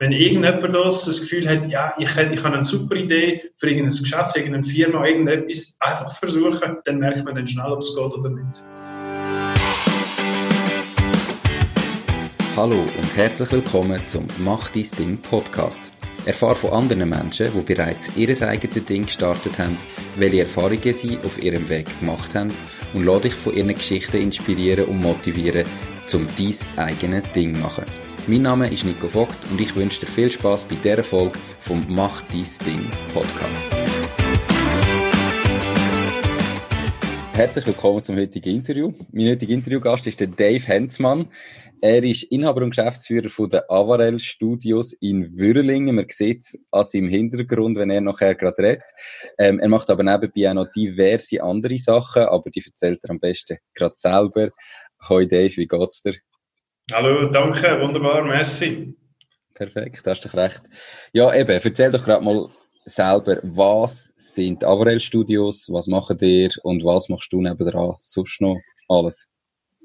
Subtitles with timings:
[0.00, 3.96] Wenn irgendjemand das, das Gefühl hat, ja, ich, ich habe eine super Idee für irgendein
[3.96, 8.30] Geschäft, irgendeine Firma, irgendetwas, einfach versuchen, dann merkt man dann schnell, ob es geht oder
[8.30, 8.64] nicht.
[12.56, 15.92] Hallo und herzlich willkommen zum Mach dein Ding Podcast.
[16.26, 19.78] Erfahre von anderen Menschen, die bereits ihr eigenes Ding gestartet haben,
[20.16, 22.52] welche Erfahrungen sie auf ihrem Weg gemacht haben
[22.94, 25.66] und lade dich von ihren Geschichten inspirieren und motivieren,
[26.12, 28.03] um dein eigenes Ding zu machen.
[28.26, 31.84] Mein Name ist Nico Vogt und ich wünsche dir viel Spaß bei dieser Folge vom
[31.90, 33.66] Mach dies Ding Podcast.
[37.34, 38.94] Herzlich willkommen zum heutigen Interview.
[39.12, 41.28] Mein heutiger Interviewgast ist der Dave Hensmann.
[41.82, 45.94] Er ist Inhaber und Geschäftsführer von den Avarel Studios in Würlingen.
[45.94, 48.84] Man sieht es an seinem Hintergrund, wenn er nachher gerade redet.
[49.36, 53.20] Ähm, er macht aber nebenbei auch noch diverse andere Sachen, aber die erzählt er am
[53.20, 54.48] besten gerade selber.
[55.10, 56.14] Hoi Dave, wie geht's dir?
[56.92, 58.94] Hallo, danke, wunderbar, merci.
[59.54, 60.62] Perfekt, hast du recht.
[61.14, 62.50] Ja, eben, erzähl doch gerade mal
[62.84, 68.60] selber, was sind Avarel Studios, was machen ihr und was machst du nebenan sonst noch
[68.88, 69.26] alles?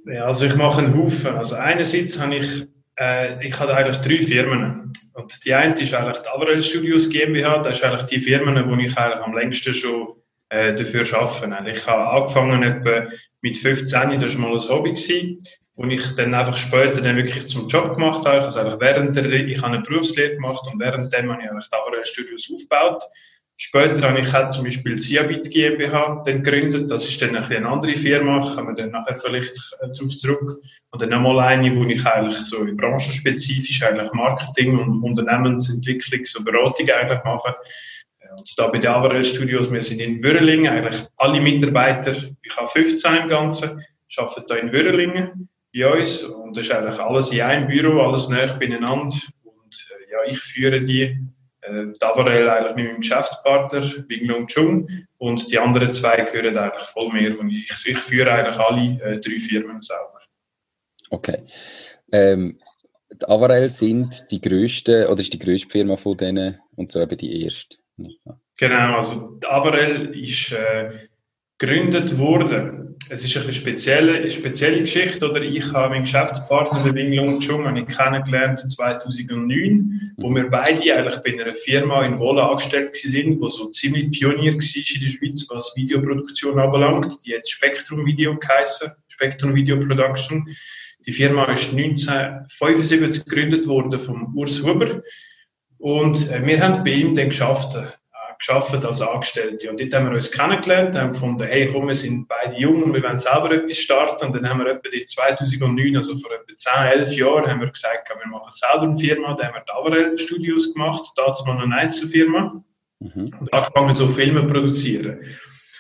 [0.08, 1.38] Ja, also ich mache einen Haufen.
[1.38, 2.68] Also einerseits habe ich,
[3.00, 4.92] äh, ich habe eigentlich drei Firmen.
[5.14, 8.74] Und die eine ist eigentlich die Avarel Studios GmbH, das ist eigentlich die Firma, wo
[8.76, 10.16] ich eigentlich am längsten schon
[10.50, 11.72] äh, dafür arbeite.
[11.72, 15.42] Ich habe angefangen etwa mit 15, das war mal ein Hobby gewesen
[15.80, 18.44] und ich dann einfach später dann wirklich zum Job gemacht habe.
[18.44, 22.04] Also einfach während der, ich habe eine Berufslehre gemacht und währenddem habe ich eigentlich Avarel
[22.04, 23.02] Studios aufgebaut.
[23.56, 26.92] Später habe ich auch zum Beispiel Ziabit GmbH dann gegründet.
[26.92, 30.62] Das ist dann ein eine andere Firma, kommen wir dann nachher vielleicht äh, darauf zurück.
[30.92, 36.90] Und dann nochmal eine, wo ich eigentlich so branchenspezifisch eigentlich Marketing und Unternehmensentwicklung, so Beratung
[36.90, 37.56] eigentlich mache.
[38.36, 42.68] Und da bei den Avarel Studios, wir sind in Würrelingen, eigentlich alle Mitarbeiter, ich habe
[42.68, 43.82] 15 im Ganzen,
[44.18, 48.30] arbeiten hier in Würrelingen bei uns und das ist eigentlich alles in einem Büro, alles
[48.30, 51.18] näher beieinander und äh, ja, ich führe die
[51.62, 56.88] äh, Davarel eigentlich mit meinem Geschäftspartner Wing Long Chung und die anderen zwei gehören eigentlich
[56.88, 60.20] voll mehr und ich, ich führe eigentlich alle äh, drei Firmen selber.
[61.12, 61.44] Okay.
[62.12, 62.60] Ähm,
[63.12, 67.18] die Avarel sind die größte oder ist die größte Firma von denen und so eben
[67.18, 67.78] die erste.
[68.58, 71.09] Genau, also die Avarel ist äh,
[71.60, 75.42] gegründet worden es ist eine spezielle, spezielle Geschichte, oder?
[75.42, 81.42] Ich habe meinen Geschäftspartner, den Wing Lung Chung, kennengelernt 2009, wo wir beide eigentlich bei
[81.42, 85.74] einer Firma in Wohlen angestellt sind, wo so ziemlich Pionier war in der Schweiz, was
[85.76, 87.18] Videoproduktion anbelangt.
[87.26, 90.46] Die hat Spektrum Video geheißen, Spektrum Video Production.
[91.08, 95.02] Die Firma ist 1975 gegründet worden vom Urs Huber.
[95.80, 97.76] Und äh, wir haben bei ihm dann geschafft,
[98.40, 99.70] geschafft als Angestellte.
[99.70, 102.94] Und dort haben wir uns kennengelernt, haben gefunden, hey, komm, wir sind beide jung und
[102.94, 104.28] wir wollen selber etwas starten.
[104.28, 108.10] Und dann haben wir etwa 2009, also vor etwa 10, 11 Jahren, haben wir gesagt,
[108.10, 109.36] wir machen selber eine Firma.
[109.36, 112.64] Da haben wir die Avarel Studios gemacht, dazu mal eine Einzelfirma.
[113.00, 113.32] Mhm.
[113.40, 115.20] Und angefangen, so Filme zu produzieren.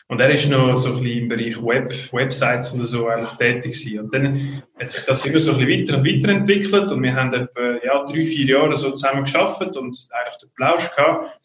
[0.10, 3.74] Und er ist noch so ein bisschen im Bereich Web, Websites oder so eigentlich tätig
[3.74, 4.00] gewesen.
[4.00, 7.32] Und dann hat sich das immer so ein bisschen weiter und weiterentwickelt und wir haben
[7.32, 11.40] etwa, ja, drei, vier Jahre so zusammen geschafft und eigentlich den Plausch gehabt.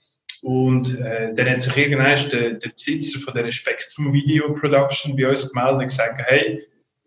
[0.45, 5.27] Und äh, dann hat sich irgendwann der, der Besitzer von der Spektrum Video Production bei
[5.27, 6.63] uns gemeldet und gesagt, hey,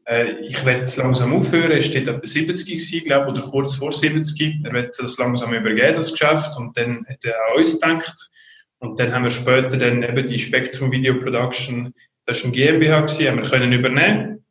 [0.06, 1.70] äh, ich werde langsam aufhören.
[1.70, 4.66] Er steht etwa 70 gewesen, glaube oder kurz vor 70.
[4.66, 6.58] Er wird das langsam übergeben, das Geschäft.
[6.58, 8.30] Und dann hat er an uns gedacht.
[8.80, 11.94] Und dann haben wir später dann eben die Spektrum Video Production,
[12.26, 14.46] das war ein GmbH gewesen, haben wir können übernehmen.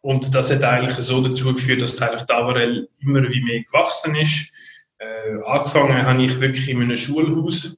[0.00, 4.50] Und das hat eigentlich so dazu geführt, dass eigentlich Davarel immer wie mehr gewachsen ist.
[4.96, 7.76] Äh, angefangen habe ich wirklich in einem Schulhaus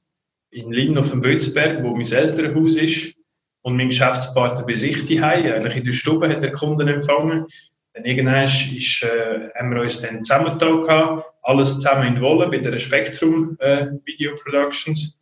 [0.51, 3.15] in Linn auf dem Bötzberg, wo mein Elternhaus ist,
[3.63, 7.45] und mein Geschäftspartner bei sich die Eigentlich in der Stube hat der Kunden empfangen.
[7.93, 12.77] Dann irgendwann ist, äh, haben wir uns dann zusammengetan, alles zusammen in Wolle bei der
[12.79, 15.17] Spektrum äh, Video Productions.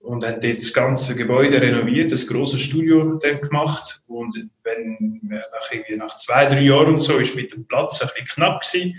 [0.00, 4.00] Und haben dort das ganze Gebäude renoviert, das große Studio dann gemacht.
[4.06, 8.08] Und wenn nach, irgendwie nach zwei, drei Jahren und so ist mit dem Platz ein
[8.08, 8.94] bisschen knapp gewesen,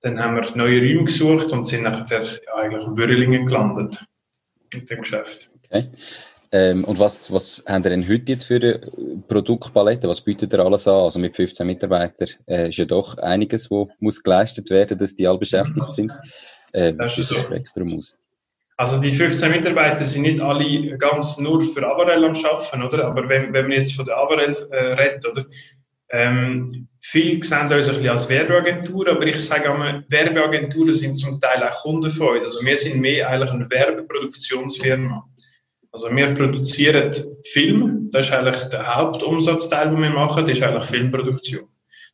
[0.00, 4.06] dann haben wir neue Räume gesucht und sind nachher ja, eigentlich in Würrelingen gelandet
[4.74, 5.50] mit dem Geschäft.
[5.70, 5.88] Okay.
[6.52, 8.80] Ähm, und was, was haben ihr denn heute jetzt für eine
[9.26, 10.08] Produktpalette?
[10.08, 10.94] Was bietet ihr alles an?
[10.94, 15.26] Also mit 15 Mitarbeitern äh, ist ja doch einiges, wo muss geleistet werden, dass die
[15.26, 16.12] alle beschäftigt sind.
[16.72, 17.36] Äh, das ist so.
[17.36, 18.16] Spektrum aus.
[18.76, 23.06] Also die 15 Mitarbeiter sind nicht alle ganz nur für Avarel am Schaffen, oder?
[23.06, 25.46] Aber wenn, wenn man jetzt von der Avarel äh, redet, oder?
[26.14, 31.40] Ähm, viele sehen uns ein bisschen als Werbeagentur, aber ich sage einmal, Werbeagenturen sind zum
[31.40, 32.44] Teil auch Kunden von uns.
[32.44, 35.28] Also wir sind mehr eigentlich eine Werbeproduktionsfirma.
[35.90, 37.12] Also wir produzieren
[37.52, 41.68] Film, das ist eigentlich der Hauptumsatzteil, den wir machen, das ist eigentlich Filmproduktion.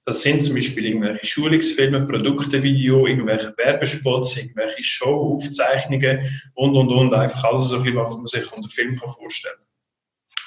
[0.07, 7.13] Das sind zum Beispiel irgendwelche Schulungsfilme, Produktevideo, irgendwelche Werbespots, irgendwelche Showaufzeichnungen und, und, und.
[7.13, 9.70] Einfach alles so, was man sich unter Film vorstellen kann.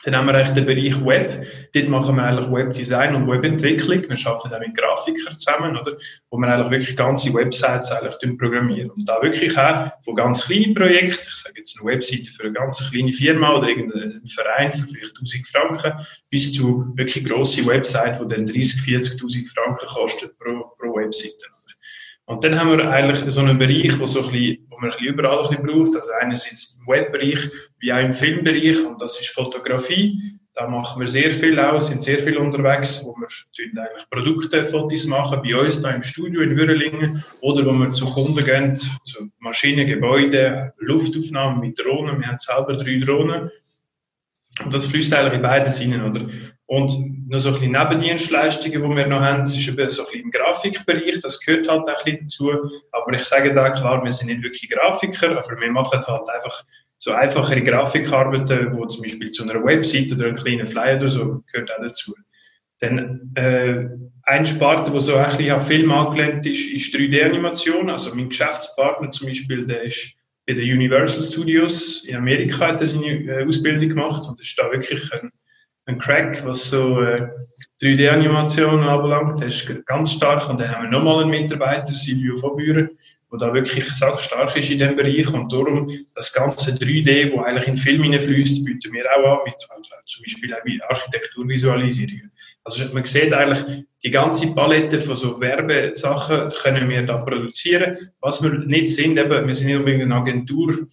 [0.04, 1.48] Dann haben wir eigentlich den Bereich Web.
[1.74, 4.04] Dort machen wir eigentlich Webdesign und Webentwicklung.
[4.04, 5.98] Wir arbeiten auch mit Grafikern zusammen, oder?
[6.30, 8.92] Wo wir eigentlich wirklich ganze Websites eigentlich programmieren.
[8.92, 12.54] Und da wirklich auch von ganz kleinen Projekten, ich sage jetzt eine Webseite für eine
[12.54, 15.94] ganz kleine Firma oder irgendeinen Verein für vielleicht 1000 Franken,
[16.30, 21.53] bis zu wirklich grosse Websites, die dann 30, 40.000 Franken kosten pro, pro Webseite.
[22.26, 24.98] Und dann haben wir eigentlich so einen Bereich, wo, so ein bisschen, wo man ein
[24.98, 25.96] bisschen überall ein bisschen braucht.
[25.96, 27.50] Also einerseits im Webbereich,
[27.80, 30.40] wie auch im Filmbereich, und das ist Fotografie.
[30.56, 33.28] Da machen wir sehr viel aus, sind sehr viel unterwegs, wo wir
[33.82, 38.44] eigentlich Produktefotos machen, bei uns da im Studio in Würelingen, oder wo wir zu Kunden
[38.46, 42.20] gehen, zu Maschinen, Gebäude, Luftaufnahmen mit Drohnen.
[42.22, 43.50] Wir haben selber drei Drohnen.
[44.64, 46.28] Und das fließt eigentlich in beides hinein, oder?
[46.66, 50.12] Und noch so ein bisschen Nebendienstleistungen, die wir noch haben, das ist eben so ein
[50.12, 52.72] bisschen im Grafikbereich, das gehört halt auch ein bisschen dazu.
[52.92, 56.64] Aber ich sage da klar, wir sind nicht wirklich Grafiker, aber wir machen halt einfach
[56.98, 61.44] so einfachere Grafikarbeiten, wo zum Beispiel zu einer Website oder einem kleinen Flyer oder so
[61.52, 62.14] gehört auch dazu.
[62.80, 63.90] Dann äh,
[64.24, 67.90] ein Sparte, wo so ein bisschen an Film angelehnt ist, ist 3D-Animation.
[67.90, 70.16] Also mein Geschäftspartner zum Beispiel, der ist
[70.48, 74.72] bei den Universal Studios in Amerika hat er seine äh, Ausbildung gemacht und ist da
[74.72, 75.32] wirklich ein
[75.86, 77.30] ein Crack, was so äh,
[77.82, 79.42] 3D-Animationen anbelangt.
[79.42, 80.50] Der ist ganz stark.
[80.50, 82.90] Und dann haben wir nochmal einen Mitarbeiter, Silvio von Büren,
[83.32, 85.28] der da wirklich stark ist in diesem Bereich.
[85.34, 89.56] Und darum das ganze 3D, wo eigentlich in Film hineinfließt, bieten wir auch an, mit
[89.70, 92.30] also zum Beispiel auch Architekturvisualisierung.
[92.64, 98.12] Also man sieht eigentlich, die ganze Palette von so Werbesachen können wir da produzieren.
[98.22, 100.88] Was wir nicht sind, eben, wir sind nicht unbedingt eine Agentur,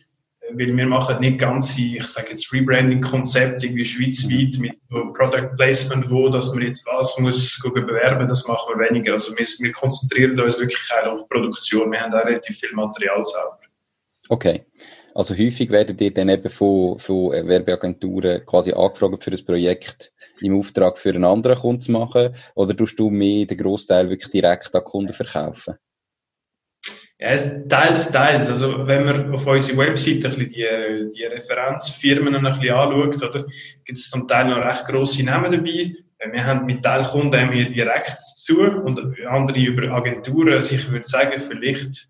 [0.55, 4.73] weil wir machen nicht ganze, ich sage jetzt Rebranding-Konzepte wie schweizweit mit
[5.14, 9.12] Product Placement, wo, dass man jetzt was muss bewerben, das machen wir weniger.
[9.12, 11.91] Also wir, wir konzentrieren uns wirklich auf Produktion.
[11.91, 13.58] Wir haben auch relativ viel Material selber.
[14.29, 14.64] Okay.
[15.14, 20.58] Also häufig werdet ihr dann eben von, von Werbeagenturen quasi angefragt für das Projekt im
[20.58, 24.75] Auftrag für einen anderen Kunden zu machen oder tust du mehr den Großteil wirklich direkt
[24.75, 25.75] an Kunden verkaufen?
[27.20, 27.37] Ja,
[27.69, 28.49] teils, teils.
[28.49, 33.46] Also, wenn man auf unsere Webseite ein bisschen die, die Referenzfirmen ein bisschen anschaut, oder,
[33.84, 35.94] gibt es zum Teil noch recht grosse Namen dabei.
[36.32, 40.55] Wir haben mit Teilkunden haben wir direkt zu und andere über Agenturen.
[40.55, 42.08] Also ich würde sagen, vielleicht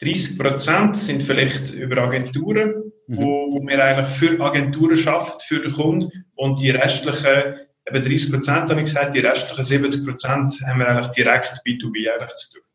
[0.00, 3.16] 30 Prozent sind vielleicht über Agenturen, mhm.
[3.16, 6.24] wo, wo wir eigentlich für Agenturen arbeiten, für den Kunden.
[6.34, 7.56] Und die restlichen,
[7.86, 12.10] eben 30 Prozent habe ich gesagt, die restlichen 70 Prozent haben wir eigentlich direkt B2B
[12.10, 12.67] eigentlich zu tun.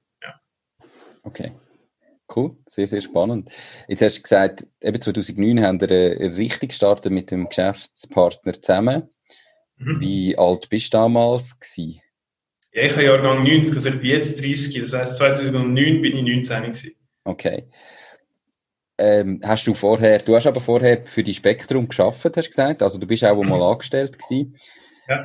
[1.23, 1.51] Okay.
[2.33, 3.49] Cool, sehr, sehr spannend.
[3.87, 9.09] Jetzt hast du gesagt, eben 2009 haben wir äh, richtig gestartet mit dem Geschäftspartner zusammen.
[9.77, 9.99] Mhm.
[9.99, 11.59] Wie alt bist du damals?
[11.59, 12.01] Gewesen?
[12.71, 16.23] Ja, ich habe Jahrgang 90, also ich bin jetzt 30, das heisst 2009 bin ich
[16.23, 16.91] 19 gewesen.
[17.23, 17.67] Okay.
[18.97, 22.81] Ähm, hast du vorher, du hast aber vorher für die Spektrum geschafft, hast du gesagt,
[22.81, 23.49] also du bist auch mhm.
[23.49, 24.57] mal angestellt gewesen.
[25.07, 25.23] Ja.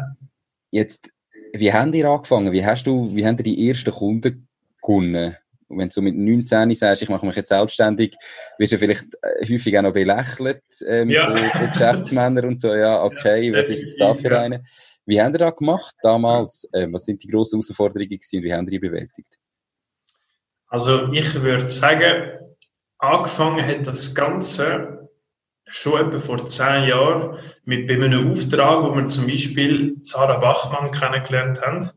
[0.70, 1.10] Jetzt,
[1.54, 2.52] wie haben die angefangen?
[2.52, 4.48] Wie hast du, wie haben die, die ersten Kunden
[4.82, 5.36] gewonnen?
[5.68, 8.16] Und wenn du mit 19 sagst, ich mache mich jetzt selbstständig,
[8.56, 11.24] wirst du vielleicht äh, häufig auch noch belächelt ähm, ja.
[11.26, 12.74] von, von Geschäftsmännern und so.
[12.74, 14.64] Ja, okay, ja, was ist jetzt da für eine?
[15.04, 16.68] Wie haben ihr das gemacht damals?
[16.74, 19.38] Ähm, was sind die grossen Herausforderungen gewesen und wie haben ihr die bewältigt?
[20.68, 22.32] Also ich würde sagen,
[22.98, 25.08] angefangen hat das Ganze
[25.70, 31.60] schon etwa vor zehn Jahren mit einem Auftrag, wo wir zum Beispiel Sarah Bachmann kennengelernt
[31.60, 31.90] haben.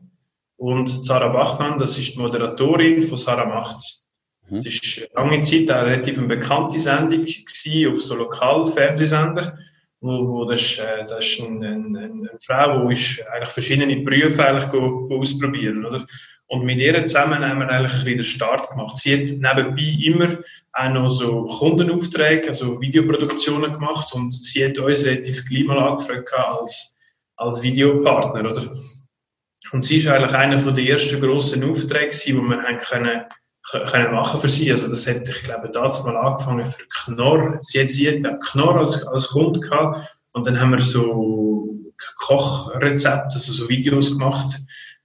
[0.62, 4.06] Und Sarah Bachmann, das ist die Moderatorin von Sarah Macht's.
[4.48, 4.58] Mhm.
[4.58, 9.58] Das ist lange Zeit eine relativ bekannte Sendung gewesen, auf so Lokalfernsehsender.
[10.00, 14.46] Wo, wo das, äh, das ist eine, eine, eine Frau, die ist eigentlich verschiedene Berufe
[14.46, 16.06] eigentlich go, go ausprobieren, oder?
[16.46, 18.98] Und mit ihr zusammen haben wir eigentlich ein bisschen den Start gemacht.
[18.98, 20.38] Sie hat nebenbei immer
[20.74, 26.32] auch noch so Kundenaufträge, also Videoproduktionen gemacht und sie hat uns relativ gleich mal angefragt
[26.34, 26.96] als,
[27.34, 28.72] als Videopartner, oder?
[29.70, 33.22] Und sie ist eigentlich einer von den ersten grossen Aufträge, die wir haben können,
[33.90, 34.70] können machen für sie.
[34.70, 37.58] Also das hätte ich glaube das mal angefangen für Knorr.
[37.62, 41.78] Sie hat, sie hat Knorr als, als Kunde gehabt und dann haben wir so
[42.18, 44.58] Kochrezepte, also so Videos gemacht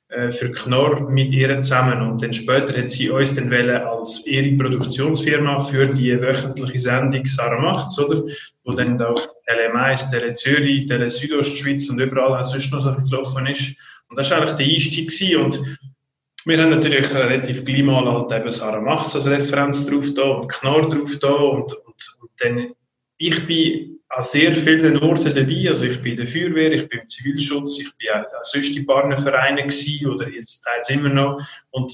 [0.10, 4.26] äh, für Knorr mit ihr zusammen und dann später hat sie uns dann wollen als
[4.26, 8.24] ihre Produktionsfirma für die wöchentliche Sendung Sarah macht's, oder?
[8.64, 12.82] Wo dann da auf Tele Mais, Tele Zürich, Tele Südostschweiz und überall auch sonst noch
[12.82, 13.76] so gelaufen ist.
[14.10, 15.38] Und das war eigentlich der Einstieg.
[15.38, 15.78] Und
[16.46, 20.48] wir haben natürlich relativ gleich mal halt eben Sarah Machts als Referenz drauf da und
[20.48, 22.74] Knorr drauf da und, und, und dann
[23.18, 25.68] ich bin an sehr vielen Orten dabei.
[25.68, 28.86] Also ich bin in der Feuerwehr, ich bin im Zivilschutz, ich bin auch sonst in
[28.86, 31.42] Partnervereinen gewesen oder jetzt teils immer noch.
[31.72, 31.94] Und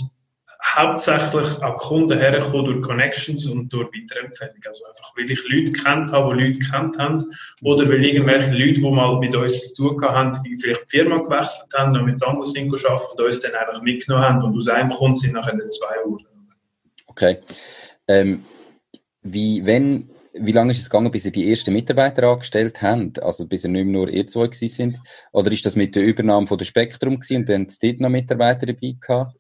[0.63, 4.55] hauptsächlich an Kunden hergekommen durch Connections und durch Weiterempfehlung.
[4.65, 7.25] Also einfach, weil ich Leute kennt habe, die Leute kennt haben,
[7.61, 11.17] oder weil irgendwelche Leute, die mal mit uns zu tun haben, die vielleicht die Firma
[11.17, 14.69] gewechselt haben und mit anders sind arbeiten und uns dann einfach mitgenommen haben und aus
[14.69, 16.19] einem Grund sind nachher zwei Uhr.
[17.07, 17.39] Okay.
[18.07, 18.43] Ähm,
[19.21, 23.21] wie, wenn, wie lange ist es gegangen, bis ihr die ersten Mitarbeiter angestellt habt?
[23.21, 24.99] Also bis ihr nicht mehr nur ihr zwei sind?
[25.31, 28.65] Oder ist das mit der Übernahme von der Spektrum gewesen und dann dort noch Mitarbeiter
[28.65, 29.35] dabei gehabt?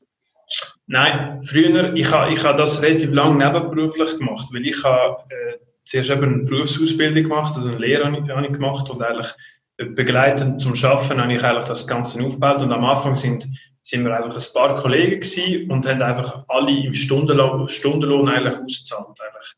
[0.87, 5.57] Nein, früher, ich habe ich ha das relativ lange nebenberuflich gemacht, weil ich habe äh,
[5.85, 9.33] zuerst eben eine Berufsausbildung gemacht, also eine Lehre habe ich, habe ich gemacht und eigentlich
[9.77, 13.47] begleitend zum Arbeiten habe ich eigentlich das Ganze aufgebaut und am Anfang sind,
[13.81, 18.55] sind wir einfach ein paar Kollegen gewesen und haben einfach alle im Stundenlohn, Stundenlohn eigentlich
[18.55, 19.19] ausgezahlt.
[19.19, 19.53] Eigentlich.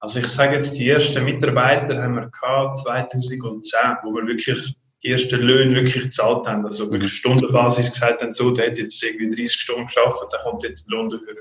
[0.00, 5.10] Also ich sage jetzt, die ersten Mitarbeiter haben wir gehabt 2010, wo wir wirklich die
[5.10, 6.64] ersten Löhne wirklich gezahlt haben.
[6.64, 7.16] Also wirklich mhm.
[7.16, 10.90] Stundenbasis gesagt haben, so, der hat jetzt irgendwie 30 Stunden geschafft, da kommt jetzt ein
[10.92, 11.36] Lohn dafür.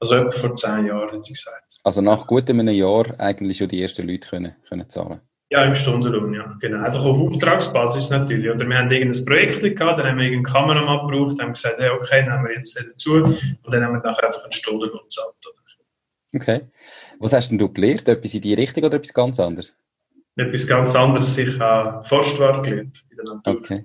[0.00, 1.80] Also etwa vor zehn Jahren, hätte ich gesagt.
[1.82, 5.20] Also nach gut einem Jahr eigentlich schon die ersten Leute können, können zahlen?
[5.50, 6.56] Ja, im Stundenlohn, ja.
[6.60, 6.84] Genau.
[6.84, 8.50] Einfach auf Auftragsbasis natürlich.
[8.50, 11.90] Oder wir haben irgendein Projekt gehabt, dann haben wir irgendeinen Kameramann gebraucht, haben gesagt, hey,
[11.90, 15.34] okay, dann haben wir jetzt dazu und dann haben wir nachher einfach einen Stundenlohn gezahlt.
[16.34, 16.60] Okay.
[17.18, 18.06] Was hast denn du gelernt?
[18.06, 19.74] Etwas in die Richtung oder etwas ganz anderes?
[20.38, 21.36] Etwas ganz anderes.
[21.36, 23.56] Ich habe Forstwart gelernt in der Natur.
[23.56, 23.84] Okay.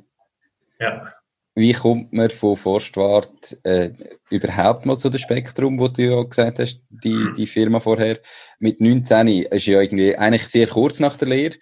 [0.79, 1.13] Ja.
[1.55, 3.91] Wie kommt man von Forstwart äh,
[4.31, 8.19] überhaupt mal zu dem Spektrum, wo du ja gesagt hast, die, die Firma vorher,
[8.59, 11.55] mit 19, ist ja irgendwie eigentlich sehr kurz nach der Lehre.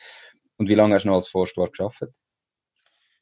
[0.57, 2.03] Und wie lange hast du noch als Forstwart geschafft?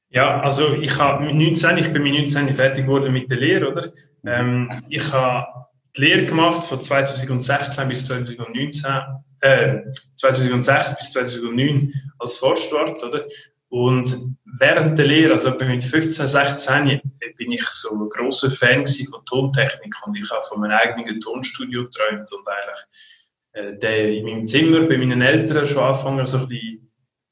[0.09, 3.71] Ja, also ich habe mit 19, ich bin mit 19 fertig geworden mit der Lehre,
[3.71, 3.91] oder?
[4.25, 5.47] Ähm, ich habe
[5.95, 8.91] die Lehre gemacht von 2016 bis 2019
[9.41, 9.81] äh,
[10.15, 13.25] 2006 bis 2009 als Forstwart, oder?
[13.69, 17.01] Und während der Lehre, also mit 15, 16,
[17.37, 21.85] bin ich so ein grosser Fan von Tontechnik und ich habe von meinem eigenen Tonstudio
[21.85, 22.85] geträumt und eigentlich
[23.53, 26.88] äh, der in meinem Zimmer bei meinen Eltern schon angefangen, so ein bisschen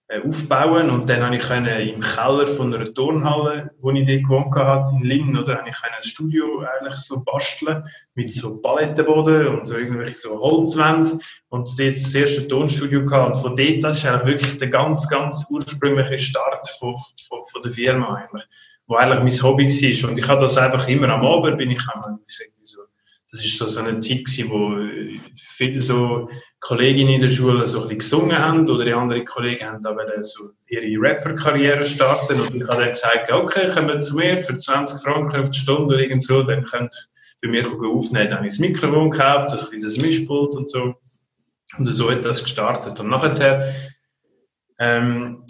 [0.10, 0.90] aufbauen.
[0.90, 5.04] Und dann habe ich im Keller von einer Turnhalle, wo ich dort gewohnt habe, in
[5.04, 7.84] Linn, oder, habe ich ein Studio eigentlich so basteln
[8.16, 11.20] mit so Palettenboden und so irgendwelche so Holzwände.
[11.50, 13.36] Und dort das erste Tonstudio gehabt.
[13.36, 16.96] Und von dort, das ist eigentlich wirklich der ganz, ganz ursprüngliche Start von,
[17.28, 18.48] von, von der Firma eigentlich,
[18.88, 20.10] wo eigentlich mein Hobby war.
[20.10, 22.18] Und ich habe das einfach immer am Abend, bin ich einmal,
[22.64, 22.82] so
[23.38, 26.30] das ist so, eine Zeit gewesen, wo viele so
[26.60, 30.50] Kolleginnen in der Schule so ein gesungen haben oder die anderen Kollegen haben da so
[30.68, 35.42] ihre Rapper-Karriere starten und ich habe dann gesagt, okay, kommen zu mir für 20 Franken
[35.42, 37.08] auf die Stunde oder irgend so, dann könnt ihr
[37.42, 38.30] bei mir aufnehmen.
[38.30, 40.96] Dann habe ich das Mikrofon gekauft, das kleines Mischpult und so.
[41.78, 43.00] Und so hat das gestartet.
[43.00, 43.74] Und nachher,
[44.80, 45.44] ähm,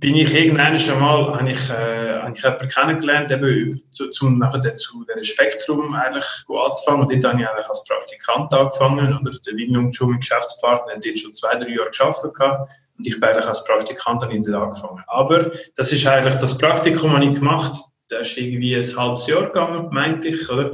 [0.00, 4.38] bin ich irgendwann schon mal, habe ich, äh, habe ich jemanden kennengelernt, eben zu, zum,
[4.38, 7.02] nachher zu diesem Spektrum eigentlich anzufangen.
[7.02, 9.30] Und dort habe ich eigentlich als Praktikant angefangen, oder?
[9.30, 12.70] Der schon mein Geschäftspartner, hat dort schon zwei, drei Jahre gearbeitet gehabt.
[12.96, 15.02] Und ich bin eigentlich als Praktikant dann dort angefangen.
[15.08, 19.46] Aber das ist eigentlich das Praktikum, das ich gemacht das ist irgendwie ein halbes Jahr
[19.46, 20.72] gegangen, meinte ich, oder?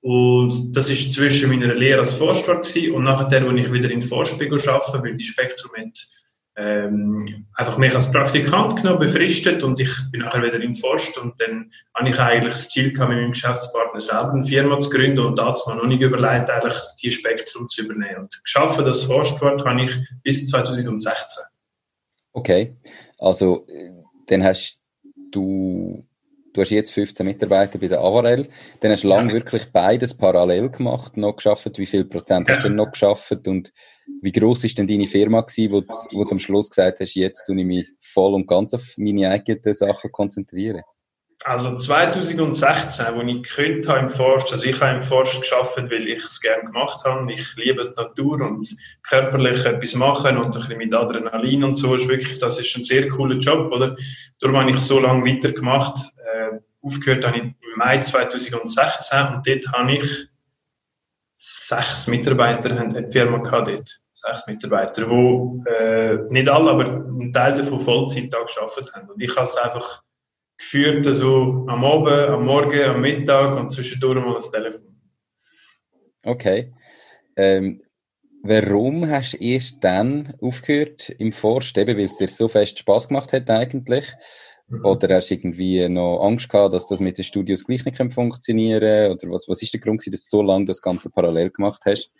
[0.00, 4.58] Und das ist zwischen meiner Lehre als Forstwart und nachher, wo ich wieder in Forstspiegel
[4.68, 5.96] arbeite, weil die Spektrum hat
[6.56, 11.40] ähm, einfach mich als Praktikant genommen, befristet und ich bin nachher wieder im Forst und
[11.40, 15.20] dann habe ich eigentlich das Ziel gehabt, mit meinem Geschäftspartner selber eine Firma zu gründen
[15.20, 18.22] und dazu mal noch nicht überlegt, eigentlich die Spektrum zu übernehmen.
[18.22, 21.44] Und geschafft das Forstwort habe ich bis 2016.
[22.34, 22.76] Okay,
[23.18, 23.66] also
[24.26, 24.78] dann hast
[25.30, 26.06] du
[26.52, 28.48] du hast jetzt 15 Mitarbeiter bei der Avarel,
[28.80, 29.16] dann hast du ja.
[29.16, 31.78] lange wirklich beides parallel gemacht, noch geschafft.
[31.78, 33.72] Wie viel Prozent hast du denn noch geschafft und
[34.20, 35.82] wie groß ist denn deine Firma gewesen, wo,
[36.12, 39.30] wo du am Schluss gesagt hast, jetzt tue ich mich voll und ganz auf meine
[39.30, 40.82] eigenen Sachen konzentrieren?
[41.44, 46.08] Also 2016, als ich gekündigt habe im Forst, also ich habe im Forst geschafft, weil
[46.08, 47.32] ich es gerne gemacht habe.
[47.32, 51.94] Ich liebe die Natur und körperlich etwas machen und ein bisschen mit Adrenalin und so.
[51.94, 53.96] Ist wirklich, das ist ein sehr cooler Job, oder?
[54.40, 55.98] Darum habe ich so lange weitergemacht.
[56.16, 60.28] Äh, aufgehört habe ich im Mai 2016 und dort habe ich
[61.38, 64.00] sechs Mitarbeiter haben die Firma gehabt dort.
[64.12, 69.10] Sechs Mitarbeiter, die äh, nicht alle, aber ein Teil davon Vollzeit gearbeitet haben.
[69.10, 70.02] Und ich habe es einfach
[70.62, 74.96] geführt, also am Abend, am Morgen, am Mittag und zwischendurch mal das Telefon.
[76.24, 76.72] Okay.
[77.36, 77.82] Ähm,
[78.42, 83.08] warum hast du erst dann aufgehört im Forst, eben weil es dir so fest Spaß
[83.08, 84.06] gemacht hat eigentlich?
[84.68, 84.84] Mhm.
[84.84, 89.12] Oder hast du irgendwie noch Angst gehabt, dass das mit den Studios gleich nicht funktionieren
[89.12, 92.10] Oder was, was ist der Grund, dass du so lange das Ganze parallel gemacht hast?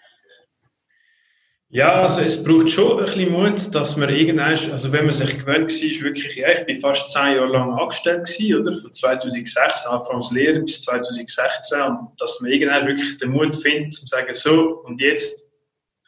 [1.75, 5.39] Ja, also es braucht schon ein bisschen Mut, dass man irgendwann, also wenn man sich
[5.39, 8.79] gewöhnt war, ist wirklich, ja, ich bin fast zehn Jahre lang angestellt gewesen, oder?
[8.79, 14.07] Von 2006, anfangs Lehrer bis 2016, und dass man irgendwann wirklich den Mut findet, zu
[14.07, 15.42] sagen, so, und jetzt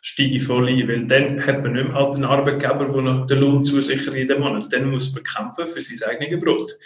[0.04, 3.38] steige voll ein, weil dann hat man nicht mehr halt einen Arbeitgeber, der noch den
[3.38, 4.70] Lohn zusichert jeden Monat.
[4.70, 6.76] Dann muss man kämpfen für sein eigenes Brot.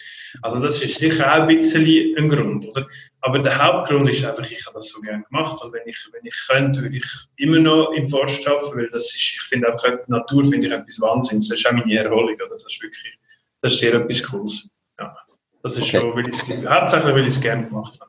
[0.42, 1.84] Also das ist sicher auch ein bisschen
[2.16, 2.86] ein Grund, oder?
[3.22, 6.24] Aber der Hauptgrund ist einfach, ich habe das so gerne gemacht und wenn ich, wenn
[6.24, 7.06] ich könnte, würde ich
[7.38, 10.72] immer noch im Forst arbeiten, weil das ist, ich finde einfach, die Natur finde ich
[10.72, 11.48] etwas Wahnsinns.
[11.48, 12.54] Das ist auch meine Erholung, oder?
[12.54, 13.18] Das ist wirklich,
[13.62, 14.70] das ist sehr etwas Cooles.
[15.00, 15.16] Ja.
[15.64, 15.98] Das ist okay.
[15.98, 18.07] schon, weil ich es, hauptsächlich, weil ich es gerne gemacht habe.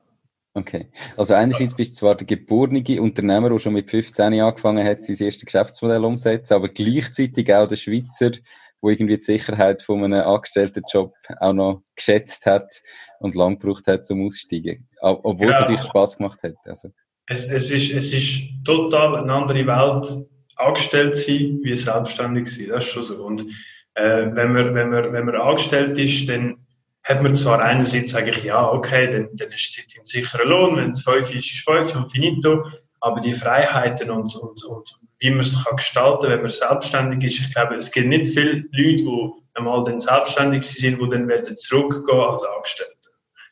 [0.53, 0.87] Okay.
[1.15, 5.17] Also einerseits bist du zwar der geborene Unternehmer, der schon mit 15 angefangen hat, sein
[5.17, 8.41] erstes Geschäftsmodell umzusetzen, aber gleichzeitig auch der Schweizer, der
[8.81, 12.81] irgendwie die Sicherheit von einem Angestelltenjob auch noch geschätzt hat
[13.19, 14.87] und lang gebraucht hat zum Aussteigen.
[15.01, 16.55] Obwohl ja, es natürlich Spaß gemacht hat.
[16.65, 16.89] Also.
[17.27, 22.69] Es, es, ist, es ist total eine andere Welt, angestellt sein, wie selbstständig sein.
[22.69, 23.23] Das ist schon so.
[23.23, 23.45] Und
[23.93, 26.65] äh, wenn, man, wenn, man, wenn man angestellt ist, dann
[27.09, 30.91] hat man zwar einerseits sage ich, ja, okay, dann, dann es ein sicherer Lohn, wenn
[30.91, 32.63] es fünf ist, ist fünf und finito,
[33.01, 37.47] aber die Freiheiten und, und, und wie man es kann gestalten wenn man selbstständig ist,
[37.47, 41.57] ich glaube, es gibt nicht viele Leute, die einmal dann selbstständig sind, die dann werden
[41.57, 42.93] zurückgehen als Angestellte.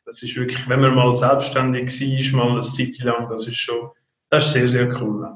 [0.06, 3.90] Das ist wirklich, wenn man mal selbstständig war, mal eine Zeit lang, das ist schon,
[4.30, 5.36] das ist sehr, sehr cool.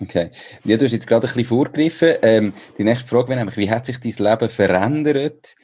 [0.00, 0.30] Okay.
[0.64, 2.14] Ja, du hast jetzt gerade ein bisschen vorgegriffen.
[2.22, 5.54] Ähm, die nächste Frage wäre nämlich, wie hat sich dein Leben verändert,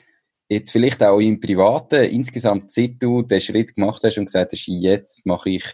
[0.49, 4.67] jetzt vielleicht auch im Privaten, insgesamt seit du den Schritt gemacht hast und gesagt hast,
[4.67, 5.65] jetzt mache ich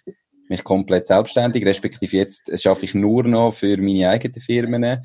[0.48, 5.04] mich komplett selbstständig, respektive jetzt schaffe ich nur noch für meine eigenen Firmen.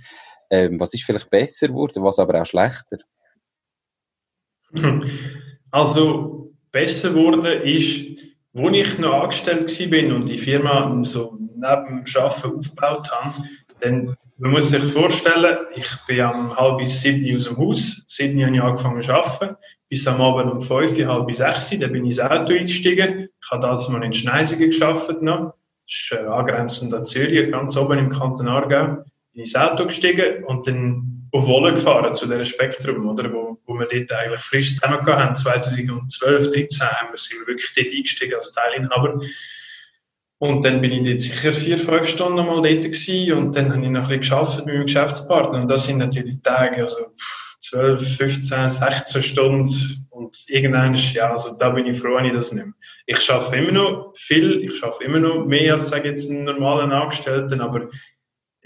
[0.50, 2.98] Ähm, was ist vielleicht besser geworden, was aber auch schlechter?
[5.70, 12.06] Also, besser geworden ist, wo ich noch angestellt war und die Firma so neben dem
[12.16, 13.44] Arbeiten aufgebaut habe,
[13.82, 18.03] dann man muss sich vorstellen, ich bin am halb bis sieben aus dem Haus.
[18.08, 19.56] Sieben habe ich angefangen zu arbeiten.
[19.89, 23.29] Bis am Abend um fünf, halb bis sechs, dann bin ich ins Auto eingestiegen.
[23.41, 25.53] Ich habe damals mal in Schneisigen gearbeitet noch.
[25.86, 29.03] Das ist äh, angrenzend an Zürich, ganz oben im Kanton Aargau.
[29.34, 33.32] Bin ins Auto gestiegen und dann auf Wolle gefahren zu diesem Spektrum, oder?
[33.32, 35.36] Wo, wo wir dort eigentlich frisch zusammen haben.
[35.36, 39.19] 2012, 2013 haben wir, sind wir wirklich dort eingestiegen als Teilinhaber.
[40.39, 43.84] Und dann bin ich dort sicher vier, fünf Stunden mal dort gewesen und dann habe
[43.84, 45.62] ich noch ein bisschen gearbeitet mit meinem Geschäftspartner.
[45.62, 47.08] Und das sind natürlich Tage, also
[47.60, 52.54] 12, 15, 16 Stunden und irgendwann, ja, also da bin ich froh, wenn ich das
[52.54, 52.73] nehme.
[53.08, 56.43] Ich arbeite immer noch viel, ich arbeite immer noch mehr als, sage ich jetzt, einen
[56.43, 57.89] normalen Angestellten, aber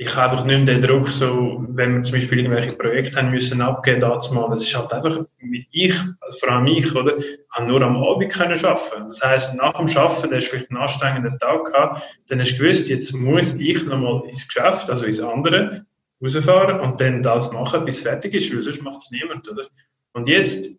[0.02, 3.30] ich habe einfach nicht mehr den Druck, so, wenn wir zum Beispiel irgendwelche Projekte haben
[3.30, 4.50] müssen abgeben, dazu mal.
[4.50, 5.26] Das ist halt einfach,
[5.72, 7.20] ich, also vor allem ich, oder,
[7.52, 9.04] habe nur am Abend können arbeiten.
[9.04, 12.64] Das heisst, nach dem Arbeiten, der ist vielleicht einen anstrengenden Tag gehabt, dann hast du
[12.64, 15.86] gewusst, jetzt muss ich nochmal ins Geschäft, also ins andere,
[16.20, 19.68] rausfahren und dann das machen, bis es fertig ist, weil sonst macht es niemand, oder?
[20.14, 20.72] Und jetzt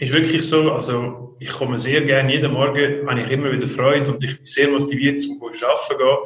[0.00, 4.10] ist wirklich so, also ich komme sehr gerne jeden Morgen, habe ich immer wieder Freude
[4.10, 6.18] und ich bin sehr motiviert zum Arbeiten gehen.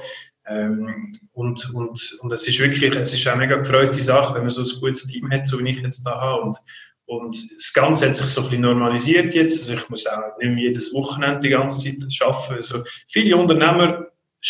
[0.47, 4.51] Ähm, und, und, und es ist wirklich, es ist auch mega gefreute Sache, wenn man
[4.51, 6.43] so ein gutes Team hat, so wie ich jetzt da habe.
[6.43, 6.59] Und,
[7.07, 9.61] und das Ganze hat sich so ein bisschen normalisiert jetzt.
[9.61, 12.55] Also ich muss auch nicht mehr jedes Wochenende die ganze Zeit arbeiten.
[12.57, 14.07] Also viele Unternehmer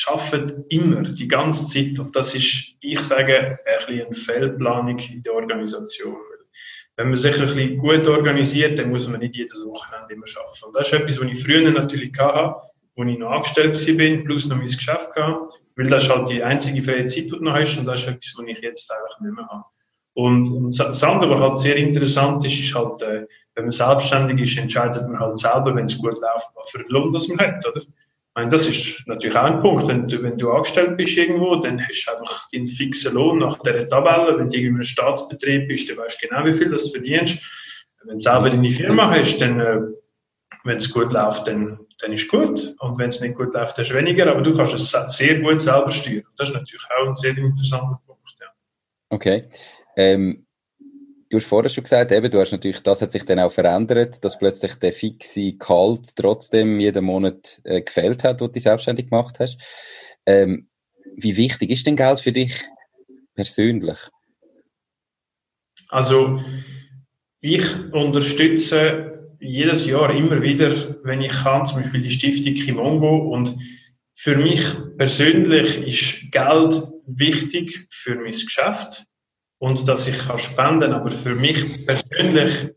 [0.06, 1.98] arbeiten immer, die ganze Zeit.
[1.98, 6.16] Und das ist, ich sage, ein bisschen eine Fehlplanung in der Organisation.
[6.96, 10.64] Wenn man sich ein bisschen gut organisiert, dann muss man nicht jedes Wochenende immer arbeiten.
[10.66, 12.54] Und das ist etwas, was ich früher natürlich hatte
[12.96, 16.42] wo ich noch angestellt bin, plus noch mein Geschäft gehabt, weil das ist halt die
[16.42, 19.20] einzige freie Zeit, die du noch hast und das ist etwas, was ich jetzt eigentlich
[19.20, 19.64] nicht mehr habe.
[20.14, 24.40] Und, und das andere, was halt sehr interessant ist, ist halt, äh, wenn man selbstständig
[24.40, 27.38] ist, entscheidet man halt selber, wenn es gut läuft, was für einen Lohn das man
[27.38, 27.80] hat, oder?
[27.80, 29.86] Ich meine, das ist natürlich auch ein Punkt.
[29.86, 33.58] Wenn du, wenn du angestellt bist irgendwo, dann hast du einfach den fixen Lohn nach
[33.58, 34.36] der Tabelle.
[34.36, 37.40] Wenn du irgendwie ein Staatsbetrieb bist, dann weißt du genau, wie viel das du verdienst.
[38.02, 39.80] Wenn du selber deine Firma hast, dann, äh,
[40.64, 42.74] wenn es gut läuft, dann dann ist gut.
[42.78, 44.30] Und wenn es nicht gut läuft, dann ist weniger.
[44.30, 46.24] Aber du kannst es sehr gut selber steuern.
[46.36, 48.22] Das ist natürlich auch ein sehr interessanter Punkt.
[48.40, 48.46] Ja.
[49.10, 49.48] Okay.
[49.96, 50.46] Ähm,
[51.30, 54.24] du hast vorher schon gesagt, eben, du hast natürlich, das hat sich dann auch verändert,
[54.24, 59.38] dass plötzlich der fixe Gehalt trotzdem jeden Monat äh, gefällt hat, wo du selbstständig gemacht
[59.38, 59.58] hast.
[60.26, 60.68] Ähm,
[61.16, 62.64] wie wichtig ist denn Geld für dich
[63.34, 63.98] persönlich?
[65.88, 66.40] Also,
[67.40, 73.16] ich unterstütze jedes Jahr immer wieder, wenn ich kann, zum Beispiel die Stiftung Kimongo.
[73.32, 73.56] Und
[74.14, 74.64] für mich
[74.96, 76.74] persönlich ist Geld
[77.06, 79.04] wichtig für mein Geschäft
[79.58, 80.92] und dass ich kann spenden.
[80.92, 82.70] Aber für mich persönlich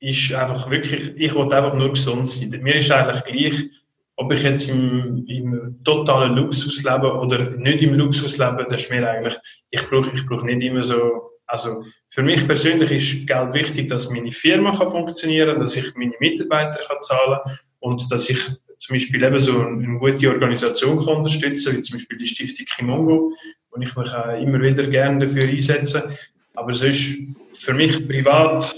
[0.00, 2.50] ist einfach wirklich, ich will einfach nur gesund sein.
[2.62, 3.70] Mir ist eigentlich gleich,
[4.16, 8.90] ob ich jetzt im, im totalen Luxus lebe oder nicht im Luxus lebe, das ist
[8.90, 9.36] mir eigentlich,
[9.70, 14.10] ich brauche ich brauch nicht immer so, also für mich persönlich ist Geld wichtig, dass
[14.10, 17.40] meine Firma kann funktionieren, dass ich meine Mitarbeiter kann zahlen
[17.80, 18.38] und dass ich
[18.76, 23.32] zum Beispiel eben so eine, gute Organisation kann unterstützen, wie zum Beispiel die Stiftung Kimongo,
[23.70, 26.14] wo ich mich auch immer wieder gerne dafür einsetze.
[26.52, 27.16] Aber sonst,
[27.54, 28.74] für mich privat,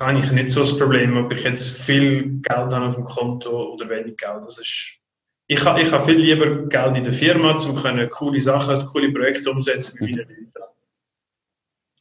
[0.00, 3.72] habe ich nicht so das Problem, ob ich jetzt viel Geld habe auf dem Konto
[3.72, 4.44] oder wenig Geld.
[4.44, 4.98] Das ist,
[5.46, 9.50] ich, habe, ich habe viel lieber Geld in der Firma, um coole Sachen, coole Projekte
[9.50, 10.71] umsetzen mit meinen Leuten.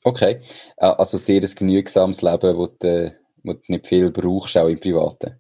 [0.04, 0.42] Okay,
[0.78, 5.38] also sehr ein genügsames Leben, wo du, wo du nicht viel brauchst, auch im Privaten.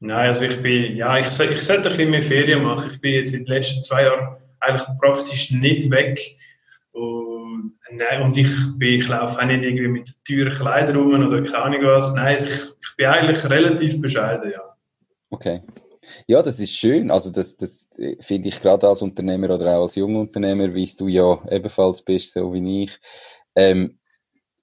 [0.00, 2.90] Nein, also ich bin, ja, ich, ich sollte ein bisschen mehr Ferien machen.
[2.92, 6.20] Ich bin jetzt in den letzten zwei Jahren eigentlich praktisch nicht weg.
[6.92, 11.42] Und, nein, und ich, bin, ich laufe auch nicht irgendwie mit teuren Kleidern rum oder
[11.42, 12.12] keine Ahnung was.
[12.14, 14.76] Nein, ich, ich bin eigentlich relativ bescheiden, ja.
[15.30, 15.62] Okay.
[16.26, 17.10] Ja, das ist schön.
[17.10, 17.88] Also das, das
[18.20, 22.52] finde ich gerade als Unternehmer oder auch als Jungunternehmer, wie du ja ebenfalls bist, so
[22.52, 22.98] wie ich,
[23.54, 23.98] ähm,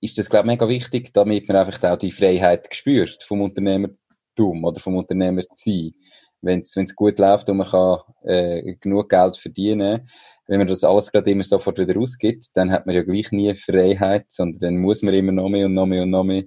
[0.02, 4.64] ist das, glaube ich, mega wichtig, damit man einfach auch die Freiheit spürt vom Unternehmertum
[4.64, 5.94] oder vom Unternehmer sein
[6.42, 10.10] wenn es gut läuft und man kann äh, genug Geld verdienen,
[10.48, 13.54] wenn man das alles gerade immer sofort wieder ausgibt, dann hat man ja gleich nie
[13.54, 16.44] Freiheit, sondern dann muss man immer noch mehr und noch mehr und noch mehr.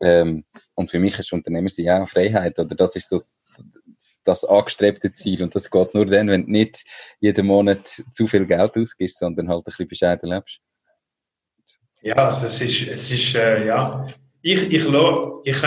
[0.00, 3.36] Ähm, und für mich ist Unternehmer ja auch Freiheit, oder das ist so das,
[4.22, 6.84] das angestrebte Ziel und das geht nur dann, wenn du nicht
[7.18, 10.60] jeden Monat zu viel Geld ausgibst, sondern halt ein bisschen bescheiden lebst.
[12.02, 14.06] Ja, also es ist, es ist äh, ja,
[14.42, 14.94] ich, ich, ich,
[15.44, 15.62] ich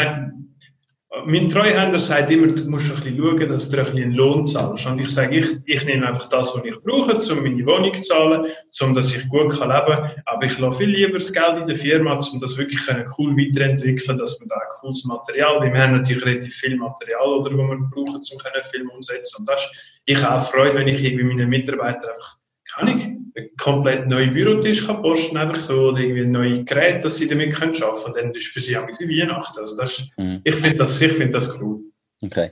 [1.25, 4.45] mein Treuhänder sagt immer, du musst ein bisschen schauen, dass du ein bisschen einen Lohn
[4.45, 4.85] zahlst.
[4.87, 8.01] Und ich sage, ich, ich nehme einfach das, was ich brauche, um meine Wohnung zu
[8.01, 8.45] zahlen,
[8.81, 10.11] um dass ich gut kann leben kann.
[10.25, 12.81] Aber ich lasse viel lieber das Geld in der Firma, um das wirklich
[13.17, 17.27] cool weiterentwickeln, dass wir da ein cooles Material, weil wir haben natürlich relativ viel Material,
[17.27, 19.41] oder, wo wir brauchen, um einen Film umzusetzen.
[19.41, 19.69] Und das
[20.05, 22.37] ich habe auch Freude, wenn ich irgendwie meinen Mitarbeitern einfach
[22.73, 27.17] kann ich einen komplett neuen Bürotisch kann posten, einfach so, oder irgendwie neue Geräte, dass
[27.17, 28.27] sie damit können arbeiten können.
[28.27, 29.60] Dann ist für sie auch Weihnachten.
[29.60, 30.41] Also das mhm.
[30.43, 31.81] Ich finde das, ich find das cool.
[32.23, 32.51] Okay.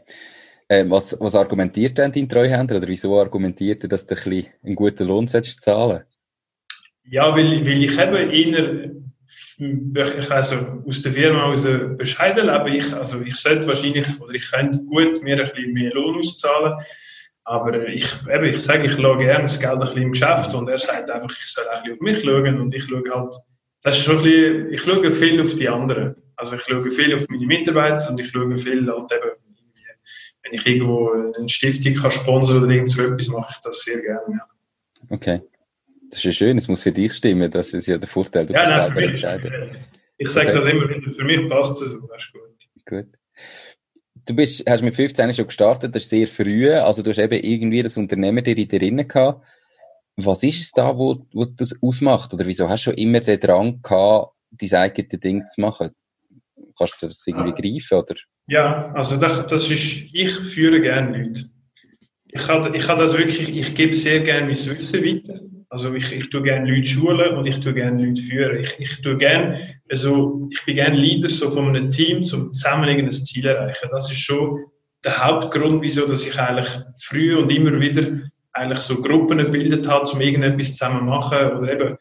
[0.71, 4.75] Ähm, was, was argumentiert denn dein Treuhänder oder wieso argumentiert er, dass du ein einen
[4.75, 6.03] guten Lohn sollst zahlen
[7.05, 8.93] Ja, weil, weil ich eben
[9.59, 11.63] eher also aus der Firma aus
[11.97, 12.67] bescheiden leben.
[12.67, 16.79] Ich, also ich sollte wahrscheinlich, oder ich könnte gut mir ein bisschen mehr Lohn auszahlen.
[17.43, 20.69] Aber ich, eben, ich sage, ich schaue gerne das Geld ein bisschen im Geschäft und
[20.69, 23.35] er sagt einfach, ich soll ein bisschen auf mich schauen und ich schaue halt,
[23.81, 26.15] das ist schon ein bisschen, ich schaue viel auf die anderen.
[26.35, 29.31] Also ich schaue viel auf meine Mitarbeiter und ich schaue viel halt eben,
[30.43, 34.01] wenn ich irgendwo eine Stiftung kann sponsern oder irgend so etwas, mache ich das sehr
[34.01, 34.47] gerne, ja.
[35.09, 35.41] Okay.
[36.09, 38.53] Das ist ja schön, es muss für dich stimmen, das ist ja der Vorteil, du
[38.53, 39.77] ja, kannst nein, selber entscheiden.
[40.17, 40.55] Ich sage okay.
[40.55, 42.41] das immer wieder, für mich passt es so, das ist gut.
[42.85, 43.19] Gut
[44.29, 47.43] du bist, hast mit 15 schon gestartet, das ist sehr früh, also du hast eben
[47.43, 49.45] irgendwie das Unternehmen dir in dir gehabt.
[50.15, 52.33] Was ist es da, wo, wo das ausmacht?
[52.33, 55.91] Oder wieso hast du schon immer den Drang gehabt, dein eigenes Ding zu machen?
[56.77, 58.15] Kannst du das irgendwie greifen, oder?
[58.47, 61.45] Ja, also das, das ist, ich führe gerne Leute.
[62.25, 65.39] Ich ich ich gebe sehr gerne mein Wissen weiter.
[65.71, 68.59] Also ich, ich tue gerne Leute schulen und ich tue gerne Leute führen.
[68.59, 72.89] Ich, ich tue gerne, also ich bin gerne Leader so von einem Team, um zusammen
[72.89, 73.89] ein Ziel erreichen.
[73.91, 74.65] Das ist schon
[75.03, 76.67] der Hauptgrund, wieso dass ich eigentlich
[76.99, 78.19] früh und immer wieder
[78.53, 81.97] eigentlich so Gruppen gebildet habe, um irgendetwas zusammen zu machen oder eben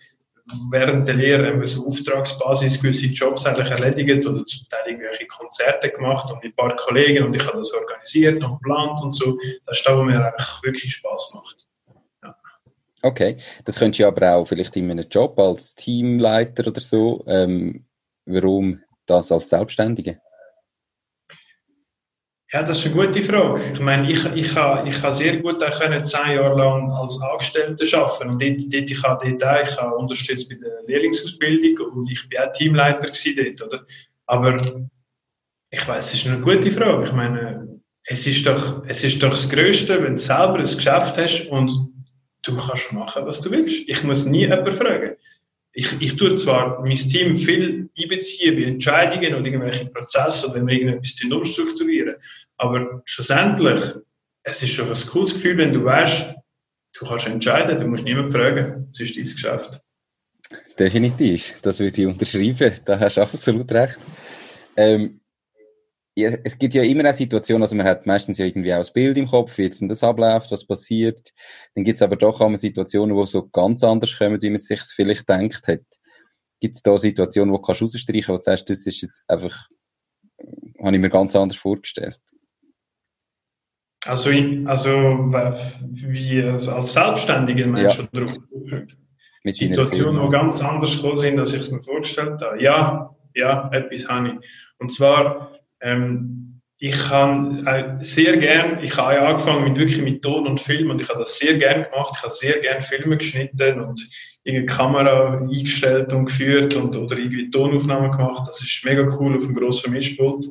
[0.71, 5.91] während der Lehre haben so Auftragsbasis gewisse Jobs eigentlich erledigt oder zum Teil irgendwelche Konzerte
[5.91, 9.39] gemacht und mit ein paar Kollegen und ich habe das organisiert und geplant und so.
[9.67, 11.68] Das ist da, wo mir eigentlich wirklich Spaß macht.
[13.03, 17.25] Okay, das könntest du aber auch vielleicht in einem Job als Teamleiter oder so.
[17.27, 17.85] Ähm,
[18.27, 20.21] warum das als Selbstständige?
[22.51, 23.61] Ja, das ist eine gute Frage.
[23.75, 27.21] Ich meine, ich, ich habe ich ha sehr gut auch können, zehn Jahre lang als
[27.21, 31.93] Angestellter arbeiten und dort, dort, ich habe dort auch, ich habe unterstützt bei der Lehrlingsausbildung
[31.93, 33.87] und ich bin auch Teamleiter dort, oder?
[34.25, 34.89] Aber
[35.71, 37.05] ich weiß, es ist eine gute Frage.
[37.05, 41.19] Ich meine, es ist doch, es ist doch das Größte, wenn du selber ein Geschäft
[41.19, 41.98] hast und
[42.49, 43.89] du kannst machen, was du willst.
[43.89, 45.17] Ich muss nie jemanden fragen.
[45.73, 50.67] Ich, ich tue zwar mein Team viel einbeziehen bei Entscheidungen und irgendwelche Prozesse oder wenn
[50.67, 52.17] wir irgendetwas umstrukturieren,
[52.57, 53.81] aber schlussendlich,
[54.43, 56.35] es ist schon ein cooles Gefühl, wenn du weißt,
[56.99, 58.89] du kannst entscheiden, du musst niemanden fragen.
[58.91, 59.81] Es ist dein Geschäft.
[60.79, 62.73] Definitiv, das würde ich unterschreiben.
[62.85, 63.99] Da hast du absolut recht.
[64.77, 65.21] Ähm,
[66.25, 69.17] es gibt ja immer eine Situation, also man hat meistens ja irgendwie auch das Bild
[69.19, 71.33] im Kopf, wie jetzt das abläuft, was passiert.
[71.75, 74.81] Dann gibt es aber doch auch Situationen, wo so ganz anders kommen, wie man sich
[74.95, 75.81] vielleicht denkt hat.
[76.61, 79.69] Gibt es da Situationen, wo du kannst rausstreichen, wo du sagst, das ist jetzt einfach,
[80.83, 82.19] habe ich mir ganz anders vorgestellt?
[84.05, 84.31] Also,
[84.65, 88.09] also wie als selbstständiger Mensch Ja.
[88.13, 88.37] oder
[89.45, 92.63] Situationen, die ganz anders gekommen sind, als ich es mir vorgestellt habe.
[92.63, 94.49] Ja, ja, etwas habe ich.
[94.79, 100.47] Und zwar, ähm, ich kann äh, sehr gern, ich habe angefangen mit wirklich mit Ton
[100.47, 102.15] und Film und ich habe das sehr gern gemacht.
[102.17, 104.09] Ich habe sehr gern Filme geschnitten und
[104.45, 108.47] irgendwie Kamera eingestellt und geführt und, oder irgendwie Tonaufnahmen gemacht.
[108.49, 110.47] Das ist mega cool auf dem grossen Mischpult.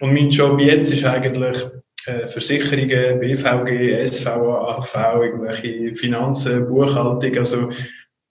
[0.00, 1.56] Und mein Job jetzt ist eigentlich
[2.06, 7.38] äh, Versicherungen, BVG, SVA, AV, irgendwelche Finanzen, Buchhaltung.
[7.38, 7.70] Also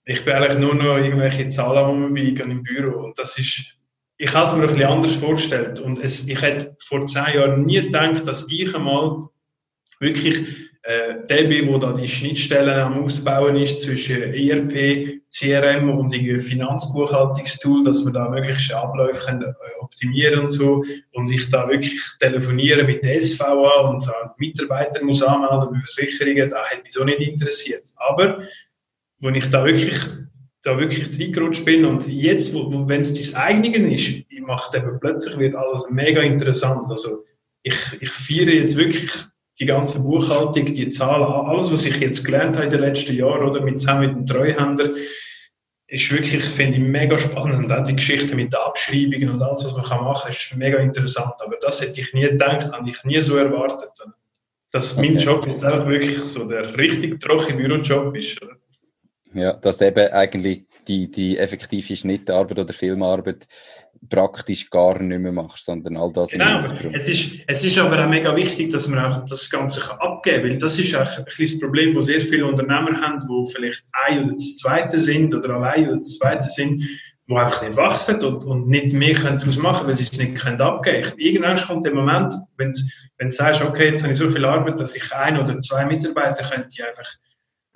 [0.04, 3.04] ich bin eigentlich nur noch irgendwelche Zahlen rumbiegen im Büro.
[3.04, 3.74] Und das ist,
[4.16, 5.80] ich habe es mir ein bisschen anders vorgestellt.
[5.80, 9.28] Und es, ich hätte vor zehn Jahren nie gedacht, dass ich einmal
[9.98, 10.46] wirklich
[10.82, 16.38] äh, der bin, der da die Schnittstellen am Ausbauen ist zwischen ERP, CRM und irgendwie
[16.38, 20.84] Finanzbuchhaltungstool, dass wir da möglichst Abläufe können, äh, optimieren und so.
[21.12, 26.50] Und ich da wirklich telefoniere mit der SVA und da Mitarbeiter muss anmelden bei Versicherungen,
[26.50, 27.84] da hat mich so nicht interessiert.
[27.96, 28.42] Aber,
[29.20, 29.96] wo ich da wirklich
[30.64, 35.54] da wirklich reingerutscht bin und jetzt, wenn es dein eigenen ist, macht eben plötzlich wird
[35.54, 36.86] alles mega interessant.
[36.88, 37.24] Also
[37.62, 39.10] ich, ich feiere jetzt wirklich
[39.60, 43.48] die ganze Buchhaltung, die Zahlen, alles, was ich jetzt gelernt habe in den letzten Jahren,
[43.48, 44.90] oder mit, zusammen mit dem Treuhänder,
[45.86, 47.70] ist wirklich, finde ich, mega spannend.
[47.70, 50.78] Auch die Geschichte mit den Abschreibungen und alles, was man kann machen kann, ist mega
[50.78, 51.34] interessant.
[51.38, 53.90] Aber das hätte ich nie gedacht, habe ich nie so erwartet.
[54.72, 55.24] Dass mein Okay.
[55.24, 58.42] Job jetzt einfach wirklich so der richtig trockene Bürojob ist.
[58.42, 58.56] Oder?
[59.34, 63.46] Ja, dass eben eigentlich die, die effektive Schnittarbeit oder Filmarbeit
[64.08, 66.96] praktisch gar nicht mehr machst, sondern all das Genau, im Hintergrund.
[66.96, 70.42] es ist, es ist aber auch mega wichtig, dass man auch das Ganze kann abgeben
[70.42, 73.82] kann, weil das ist auch ein das Problem, wo sehr viele Unternehmer haben, wo vielleicht
[74.06, 76.86] ein oder das Zweite sind oder allein oder das Zweite sind,
[77.26, 80.36] wo einfach nicht wachsen und, und nicht mehr können daraus machen, weil sie es nicht
[80.36, 81.18] können abgeben können.
[81.18, 82.78] Irgendwann kommt der Moment, wenn du,
[83.18, 85.86] wenn du sagst, okay, jetzt habe ich so viel Arbeit, dass ich ein oder zwei
[85.86, 87.10] Mitarbeiter könnte einfach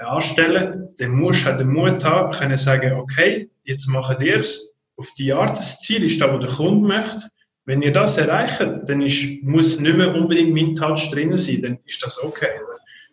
[0.07, 4.77] anstellen, dann musst du auch den Mut haben, können sagen, okay, jetzt machen wir es
[4.97, 5.59] auf die Art.
[5.59, 7.29] Das Ziel ist da, wo der Kunde möchte.
[7.65, 11.79] Wenn ihr das erreicht, dann ist, muss nicht mehr unbedingt mein Touch drin sein, dann
[11.85, 12.61] ist das okay.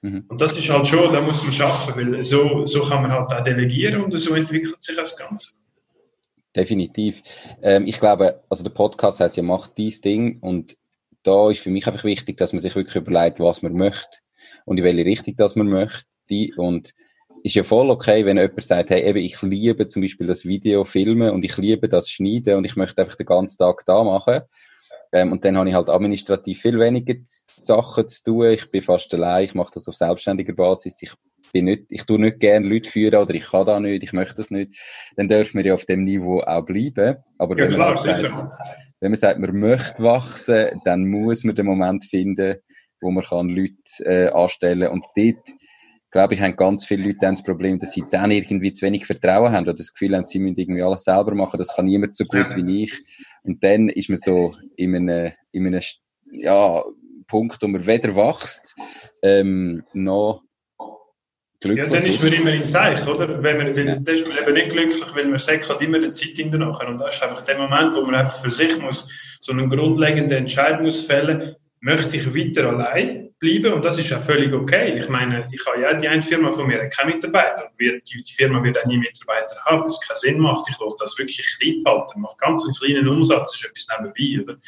[0.02, 0.26] Mhm.
[0.28, 3.32] Und das ist halt schon, da muss man schaffen, weil so, so kann man halt
[3.32, 5.56] auch delegieren und so entwickelt sich das Ganze.
[6.56, 7.21] Definitiv.
[7.62, 10.78] Ähm, ich glaube, also der Podcast heißt ja, macht dies Ding und
[11.24, 14.17] da ist für mich einfach wichtig, dass man sich wirklich überlegt, was man möchte
[14.63, 16.06] und in welche Richtung das man möchte.
[16.58, 16.94] Und
[17.44, 20.84] ist ja voll okay, wenn jemand sagt, hey, eben, ich liebe zum Beispiel das Video
[20.84, 24.42] filmen und ich liebe das Schneiden und ich möchte einfach den ganzen Tag da machen.
[25.12, 28.50] Ähm, und dann habe ich halt administrativ viel weniger Sachen zu tun.
[28.50, 31.02] Ich bin fast allein, ich mache das auf selbstständiger Basis.
[31.02, 31.14] Ich
[31.54, 34.36] bin nicht, ich tue nicht gerne Leute führen oder ich kann da nicht, ich möchte
[34.36, 34.78] das nicht.
[35.16, 37.18] Dann dürfen wir ja auf dem Niveau auch bleiben.
[37.38, 38.44] Aber Ja wenn, klar, man sagt,
[39.00, 42.56] wenn man sagt, man möchte wachsen, dann muss man den Moment finden,
[43.02, 45.48] wo man kann Leute äh, anstellen und dort
[46.15, 49.06] glaube ich, haben ganz viele Leute dann das Problem, dass sie dann irgendwie zu wenig
[49.06, 52.15] Vertrauen haben oder das Gefühl haben, sie müssen irgendwie alles selber machen, das kann niemand
[52.15, 52.56] so gut Ja.
[52.56, 52.93] wie ich.
[53.43, 55.82] Und dann ist man so in einem, in einem
[56.32, 56.82] ja,
[57.28, 58.75] Punkt, wo man weder wächst,
[59.23, 60.41] ähm, noch
[60.80, 60.86] Ja,
[61.60, 63.43] glücklich dann ist man immer im Seich, oder?
[63.43, 63.95] Wenn man, weil, Ja.
[63.97, 66.88] Dann ist man eben nicht glücklich, weil man sagt halt immer die Zeit hinterher.
[66.88, 69.10] Und das ist einfach der Moment, wo man einfach für sich muss,
[69.41, 73.74] so einen grundlegenden Entscheid muss fällen, möchte ich weiter allein bleiben?
[73.74, 74.98] Und das ist ja völlig okay.
[74.98, 77.69] Ich meine, ich habe ja die eine Firma von mir, keine Mitarbeiter.
[77.80, 80.67] Die, Firma wird auch nie Mitarbeiter haben, es keinen Sinn macht.
[80.67, 82.21] Ich will das wirklich klein halten.
[82.21, 84.60] Macht ganz einen kleinen Umsatz, ist etwas nebenbei, oder?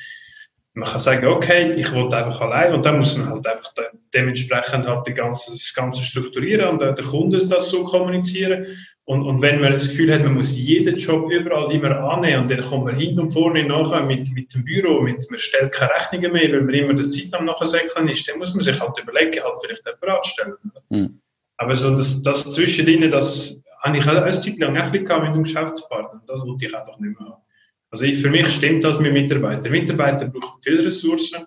[0.75, 3.85] Man kann sagen, okay, ich will einfach allein und dann muss man halt einfach de
[4.13, 8.67] dementsprechend halt die ganze, das Ganze strukturieren und äh, der Kunde das so kommunizieren.
[9.09, 12.51] Und, und wenn man das Gefühl hat, man muss jeden Job überall immer annehmen und
[12.51, 15.93] dann kommt man hinten und vorne nachher mit, mit dem Büro, mit, man stellt keine
[15.93, 18.99] Rechnungen mehr, weil man immer der Zeit am Nachsäckeln ist, dann muss man sich halt
[19.01, 20.53] überlegen, halt vielleicht jemanden anstellen.
[20.89, 21.21] Hm.
[21.55, 25.43] Aber so das, das zwischendrin, das habe ich auch eine Zeit lang auch mit dem
[25.43, 26.21] Geschäftspartner.
[26.27, 27.41] Das wollte ich einfach nicht mehr haben.
[27.89, 29.71] Also ich, für mich stimmt das mit Mitarbeitern.
[29.71, 31.45] Mitarbeiter brauchen viele Ressourcen.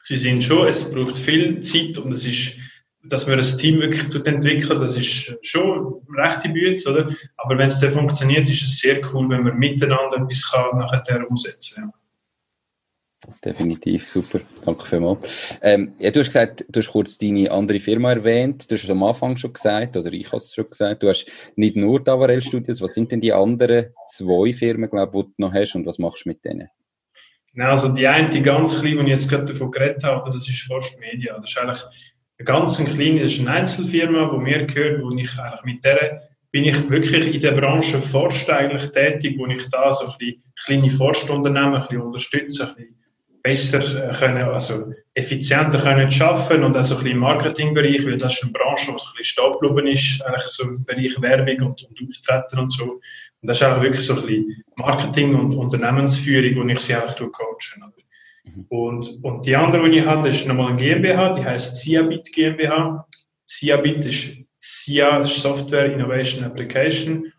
[0.00, 2.56] Sie sind schon, es braucht viel Zeit und es ist,
[3.04, 7.14] dass man ein Team wirklich tut entwickeln, das ist schon rechte Bütze, oder?
[7.36, 11.28] Aber wenn es dann funktioniert, ist es sehr cool, wenn man miteinander etwas kann nachher
[11.28, 11.92] umsetzen kann.
[13.44, 14.40] Definitiv, super.
[14.64, 15.28] Danke vielmals.
[15.60, 18.68] Ähm, ja, du hast gesagt, du hast kurz deine andere Firma erwähnt.
[18.68, 21.02] Du hast es am Anfang schon gesagt, oder ich habe es schon gesagt.
[21.04, 22.80] Du hast nicht nur Davarel Studios.
[22.80, 26.00] Was sind denn die anderen zwei Firmen, glaube ich, die du noch hast und was
[26.00, 26.68] machst du mit denen?
[27.54, 30.48] Genau, also die eine, die ganz kleine, die ich jetzt gerade davon geredet habe, das
[30.48, 31.38] ist Forst Media.
[31.38, 31.84] Das ist eigentlich
[32.38, 36.64] eine ganz kleine, ist eine Einzelfirma, die mir gehört, wo ich eigentlich mit der bin
[36.64, 40.90] ich wirklich in der Branche Forst eigentlich tätig, wo ich da so ein bisschen kleine
[40.90, 43.02] Forstunternehmen ein bisschen unterstütze, ein bisschen
[43.42, 48.18] besser äh, können, also effizienter können schaffen und auch so ein bisschen im Marketingbereich, weil
[48.18, 51.20] das ist eine Branche, die so ein bisschen stehen geblieben ist, eigentlich so im Bereich
[51.20, 52.84] Werbung und, und Auftreten und so.
[52.84, 57.16] Und das ist eigentlich wirklich so ein bisschen Marketing und Unternehmensführung, wo ich sie eigentlich
[57.32, 57.92] coachen.
[58.44, 58.66] Mhm.
[58.68, 63.06] Und, und die andere, die ich das ist nochmal eine GmbH, die heißt Ciabit GmbH.
[63.46, 67.32] Ciabit ist SIA, Software Innovation Application.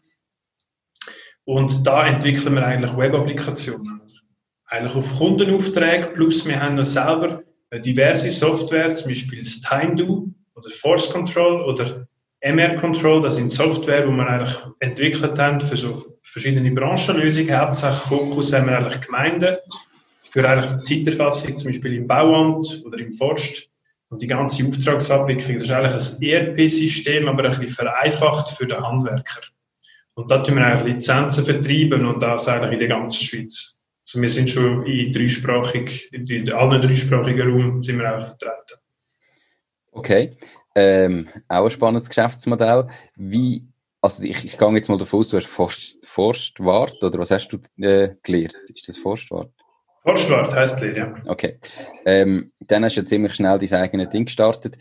[1.45, 4.01] Und da entwickeln wir eigentlich Web-Applikationen.
[4.67, 7.43] Eigentlich auf Kundenaufträge, plus wir haben noch selber
[7.79, 12.07] diverse Software, zum Beispiel das TimeDo oder Force Control oder
[12.41, 17.57] MR Control, das sind Software, die wir eigentlich entwickelt haben für so verschiedene Branchenlösungen.
[17.57, 19.57] Hauptsächlich Fokus haben wir eigentlich Gemeinden
[20.34, 23.69] für die Zeiterfassung, zum Beispiel im Bauamt oder im Forst.
[24.10, 28.82] Und die ganze Auftragsabwicklung, das ist eigentlich ein ERP-System, aber ein bisschen vereinfacht für den
[28.82, 29.41] Handwerker.
[30.15, 33.78] Und da tun wir eigentlich Lizenzen vertreiben und das eigentlich in der ganzen Schweiz.
[34.06, 38.80] Also wir sind schon in dreisprachig, in allen dreisprachigen Raum sind wir auch vertreten.
[39.91, 40.38] Okay.
[40.76, 42.88] Ähm, auch ein spannendes Geschäftsmodell.
[43.15, 43.67] Wie,
[44.02, 47.50] also ich, ich gehe jetzt mal davon aus, du hast Forst, Forstwart, oder was hast
[47.50, 48.56] du äh, gelernt?
[48.67, 49.52] Ist das Forstwart?
[50.03, 51.13] Forstwart heisst es, ja.
[51.25, 51.59] Okay.
[52.05, 54.77] Ähm, dann hast du ja ziemlich schnell dein eigenes Ding gestartet.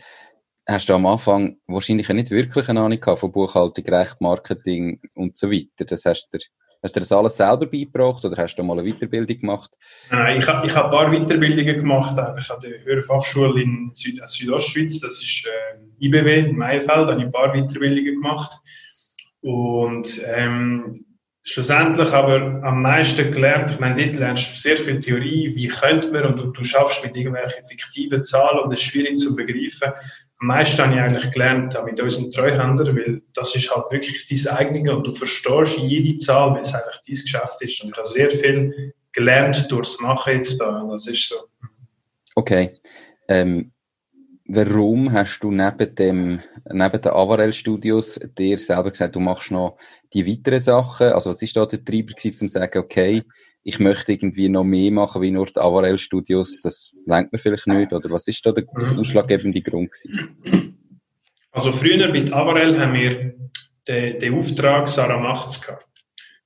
[0.67, 5.35] Hast du am Anfang wahrscheinlich nicht wirklich eine Ahnung gehabt von Buchhaltung, Recht, Marketing und
[5.35, 5.85] so weiter.
[5.85, 6.39] Das hast du
[6.83, 9.71] Hast du das alles selber beigebracht oder hast du mal eine Weiterbildung gemacht?
[10.11, 12.19] Nein, ich habe ich hab ein paar Weiterbildungen gemacht.
[12.37, 17.07] Ich habe die Höherfachschule in Süd äh, Südostschweiz, das ist äh, IBW in Maifeld, da
[17.07, 18.59] habe ich ein paar Weiterbildungen gemacht.
[19.39, 21.05] Und ähm,
[21.43, 26.11] schlussendlich aber am meisten gelernt, ich meine, dort lernst du sehr viel Theorie, wie könnte
[26.11, 29.91] man, und du, du schaffst mit irgendwelchen fiktiven Zahlen und das ist schwierig zu begreifen
[30.43, 34.57] am meisten habe ich eigentlich gelernt mit unseren Treuhändern, weil das ist halt wirklich dein
[34.57, 37.81] eigene und du verstehst jede Zahl, weil es eigentlich dein Geschäft ist.
[37.81, 40.85] Und ich habe sehr viel gelernt durchs Machen jetzt da.
[40.91, 41.35] Das ist so.
[42.35, 42.77] Okay.
[43.29, 43.71] Ähm,
[44.53, 46.39] warum hast du neben dem,
[46.71, 49.77] neben den Avarel Studios dir selber gesagt, du machst noch
[50.13, 51.07] die weiteren Sachen?
[51.07, 53.23] Also was ist da der Treiber gewesen, um zu sagen, okay,
[53.63, 57.67] ich möchte irgendwie noch mehr machen wie nur die Avarel Studios, das lenkt mir vielleicht
[57.67, 58.99] nicht, oder was ist da der, der mhm.
[58.99, 60.77] ausschlaggebende Grund gewesen?
[61.51, 63.33] Also früher mit Avarel haben wir
[63.87, 65.87] den, den Auftrag Sarah Machts gehabt.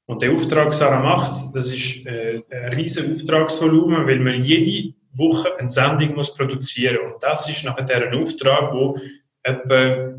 [0.06, 5.58] Und der Auftrag Sarah Machts, das ist äh, ein riesen Auftragsvolumen, weil man jede Woche
[5.58, 7.12] eine Sendung muss produzieren.
[7.12, 8.97] Und das ist nachher ein Auftrag, wo
[9.43, 10.15] etwa,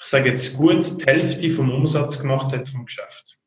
[0.00, 3.38] ich sage jetzt gut, die Hälfte vom Umsatz gemacht hat vom Geschäft.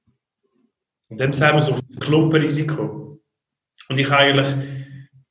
[1.10, 3.20] Und dem sagen wir so das Klumpenrisiko.
[3.90, 4.48] Und ich habe eigentlich,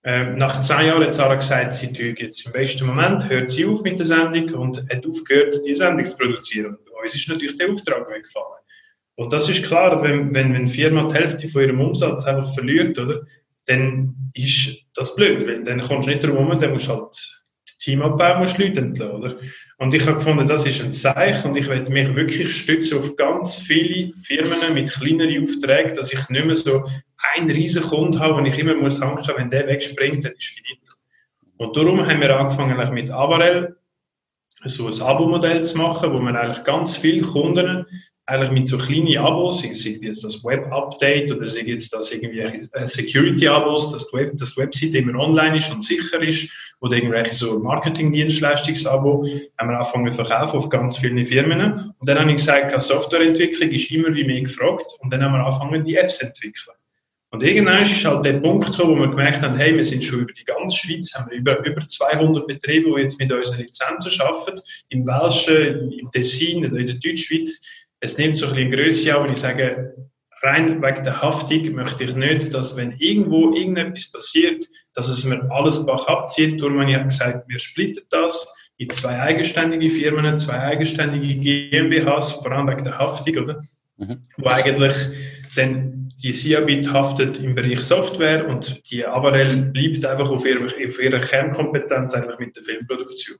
[0.04, 3.66] äh, nach zehn Jahren hat Sarah gesagt, sie tut jetzt im besten Moment, hört sie
[3.66, 6.76] auf mit der Sendung und hat aufgehört, die Sendung zu produzieren.
[6.76, 8.60] Und uns ist natürlich der Auftrag weggefallen.
[9.16, 12.52] Und das ist klar, wenn, wenn, wenn eine Firma die Hälfte von ihrem Umsatz einfach
[12.52, 13.22] verliert, oder,
[13.66, 17.78] dann ist das blöd, weil dann kommst du nicht drum dann musst du halt das
[17.78, 19.36] Team abbauen, musst Leute entlassen, oder?
[19.78, 23.16] Und ich habe gefunden, das ist ein Zeichen und ich werde mich wirklich stützen auf
[23.16, 26.88] ganz viele Firmen mit kleineren Aufträgen, dass ich nicht mehr so
[27.34, 30.44] einen riesen Kunden habe, wo ich immer muss Angst haben, wenn der wegspringt, dann ist
[30.44, 30.94] finito.
[31.56, 33.76] Und darum haben wir angefangen mit Avarel
[34.64, 37.86] so ein Abo-Modell zu machen, wo man eigentlich ganz viele Kunden
[38.26, 43.92] eigentlich mit so kleinen Abos, sei jetzt das Web-Update oder sei jetzt das irgendwie Security-Abos,
[43.92, 49.26] dass die, Web, die Website immer online ist und sicher ist, oder irgendwelche so Marketing-Dienstleistungs-Abo,
[49.58, 51.92] haben wir angefangen zu verkaufen auf ganz viele Firmen.
[51.98, 55.44] Und dann habe ich gesagt, Softwareentwicklung ist immer wie mehr gefragt und dann haben wir
[55.44, 56.76] angefangen, die Apps zu entwickeln.
[57.30, 60.20] Und irgendwann ist halt der Punkt gekommen, wo wir gemerkt haben, hey, wir sind schon
[60.20, 64.20] über die ganze Schweiz, haben wir über, über 200 Betriebe, die jetzt mit unseren Lizenzen
[64.20, 64.60] arbeiten,
[64.90, 67.60] im Welschen, im Tessin, in der Deutschschweiz
[68.04, 69.94] es nimmt so ein bisschen Größe an, wenn ich sage,
[70.42, 75.50] rein wegen der Haftung möchte ich nicht, dass wenn irgendwo irgendetwas passiert, dass es mir
[75.50, 76.60] alles Bach abzieht.
[76.60, 82.52] Darum habe ich gesagt, wir splitten das in zwei eigenständige Firmen, zwei eigenständige GmbHs, vor
[82.52, 83.60] allem wegen der Haftung, oder?
[83.96, 84.20] Mhm.
[84.36, 84.94] Wo eigentlich
[85.56, 91.02] dann die Siabit haftet im Bereich Software und die Avarel bleibt einfach auf ihrer, auf
[91.02, 93.38] ihrer Kernkompetenz eigentlich mit der Filmproduktion.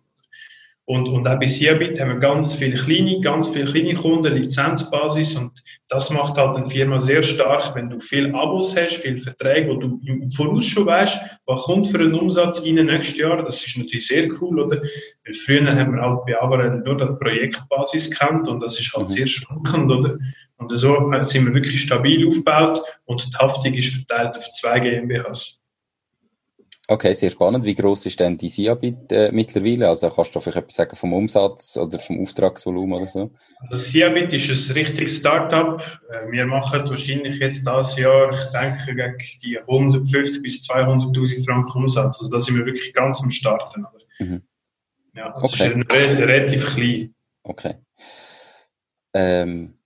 [0.87, 5.35] Und, und auch bei Siabit haben wir ganz viele kleine, ganz viele kleine Kunden, Lizenzbasis
[5.37, 9.71] und das macht halt eine Firma sehr stark, wenn du viel Abos hast, viel Verträge,
[9.71, 13.43] wo du im Voraus schon weißt, was kommt für einen Umsatz in nächstes Jahr.
[13.43, 14.83] Das ist natürlich sehr cool, oder?
[15.25, 19.09] Weil früher haben wir halt bei Avarel nur die Projektbasis kennt und das ist halt
[19.09, 19.13] mhm.
[19.13, 20.19] sehr schwankend, oder?
[20.59, 25.64] Und so sind wir wirklich stabil aufgebaut und die Haftung ist verteilt auf zwei GmbHs.
[26.87, 27.65] Okay, sehr spannend.
[27.65, 29.89] Wie groß ist denn die Siabit äh, mittlerweile?
[29.89, 33.31] Also kannst du vielleicht etwas sagen vom Umsatz oder vom Auftragsvolumen oder so?
[33.61, 35.81] Also Siabit ist ein richtiges Startup.
[36.11, 41.79] Äh, wir machen wahrscheinlich jetzt dieses Jahr, ich denke, gegen die 150 bis 200.000 Franken
[41.79, 42.21] Umsatz.
[42.21, 43.87] Also da sind wir wirklich ganz am Starten.
[44.19, 44.43] Mhm.
[45.15, 45.69] Ja, das okay.
[45.69, 47.15] ist relativ klein.
[47.45, 47.77] Okay.
[49.15, 49.79] Ähm,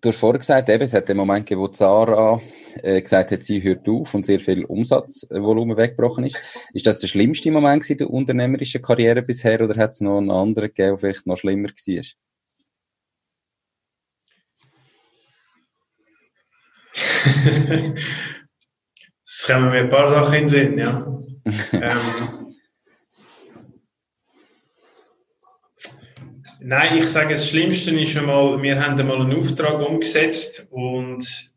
[0.00, 2.40] du hast vorher gesagt, eben, es hat den Moment gegeben, wo Zara
[2.82, 6.38] äh, gesagt hat, sie hört auf und sehr viel Umsatzvolumen weggebrochen ist.
[6.72, 10.30] Ist das der schlimmste Moment in der unternehmerischen Karriere bisher oder hat es noch einen
[10.30, 12.02] anderen gegeben, der vielleicht noch schlimmer war?
[19.24, 21.06] Es kommen mir ein paar Sachen in den Sinn, ja.
[21.72, 22.42] ähm,
[26.64, 31.51] Nein, ich sage, das Schlimmste ist einmal, wir haben einmal einen Auftrag umgesetzt und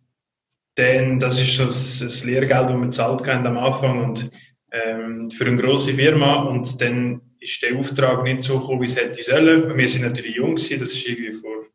[0.75, 4.31] dann, das ist das, das Lehrgeld, das wir gezahlt haben am Anfang und
[4.71, 8.97] ähm, für eine grosse Firma und dann ist der Auftrag nicht so gekommen, wie es
[8.97, 9.77] hätte sollen.
[9.77, 11.65] Wir sind natürlich jung gewesen, das ist irgendwie vor,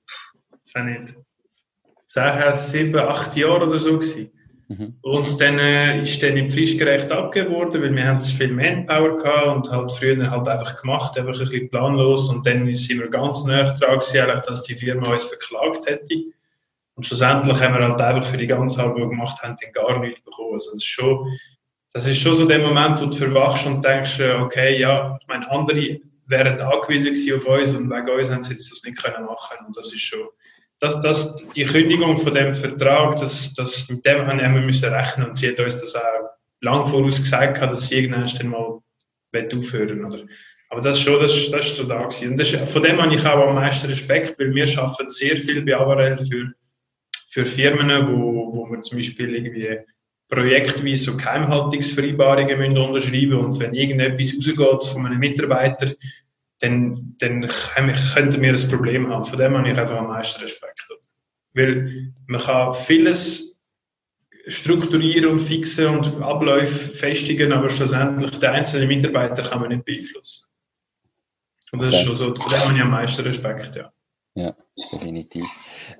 [0.64, 1.14] ich weiß nicht,
[2.06, 4.30] sagen, sieben, acht Jahren oder so gewesen.
[4.68, 4.94] Mhm.
[5.02, 9.16] Und dann äh, ist dann im Frischgerecht abgegeben worden, weil wir haben zu viel Manpower
[9.16, 12.30] gehabt und halt früher halt einfach gemacht, einfach ein bisschen planlos.
[12.30, 16.14] Und dann sind wir ganz näher dran gewesen, dass die Firma uns verklagt hätte.
[17.00, 19.72] Und schlussendlich haben wir halt einfach für die ganze Arbeit, die wir gemacht haben, dann
[19.72, 20.52] gar nichts bekommen.
[20.52, 21.26] Also das ist schon,
[21.94, 25.26] das ist schon so der Moment, wo du verwachst und denkst, äh, okay, ja, ich
[25.26, 29.24] meine, andere wären angewiesen auf uns und wegen uns haben sie jetzt das nicht können
[29.24, 29.64] machen.
[29.66, 30.28] Und das ist schon,
[30.78, 35.28] das, das, die Kündigung von dem Vertrag, das, das, mit dem haben wir müssen rechnen
[35.28, 36.02] und sie hat uns das auch
[36.60, 38.78] lang voraus gesagt, dass sie irgendwann mal
[39.58, 40.24] aufhören oder?
[40.68, 42.32] Aber das ist schon, das, das ist so da gewesen.
[42.32, 45.64] Und das, von dem habe ich auch am meisten Respekt, weil wir arbeiten sehr viel
[45.64, 46.52] bei Avarel für,
[47.30, 49.78] für Firmen, wo, wo wir zum Beispiel irgendwie
[50.28, 55.94] projektweise so Geheimhaltungsvereinbarungen müssen unterschreiben und wenn irgendetwas rausgeht von einem Mitarbeiter,
[56.58, 59.24] dann, dann könnten wir ein Problem haben.
[59.24, 60.88] Von dem habe ich einfach am meisten Respekt.
[61.54, 63.58] Weil man kann vieles
[64.46, 70.48] strukturieren und fixen und Abläufe festigen, aber schlussendlich den einzelnen Mitarbeiter kann man nicht beeinflussen.
[71.72, 72.00] Und das okay.
[72.00, 73.92] ist schon so, von dem habe ich am meisten Respekt, ja.
[74.40, 74.56] Ja,
[74.90, 75.44] definitiv.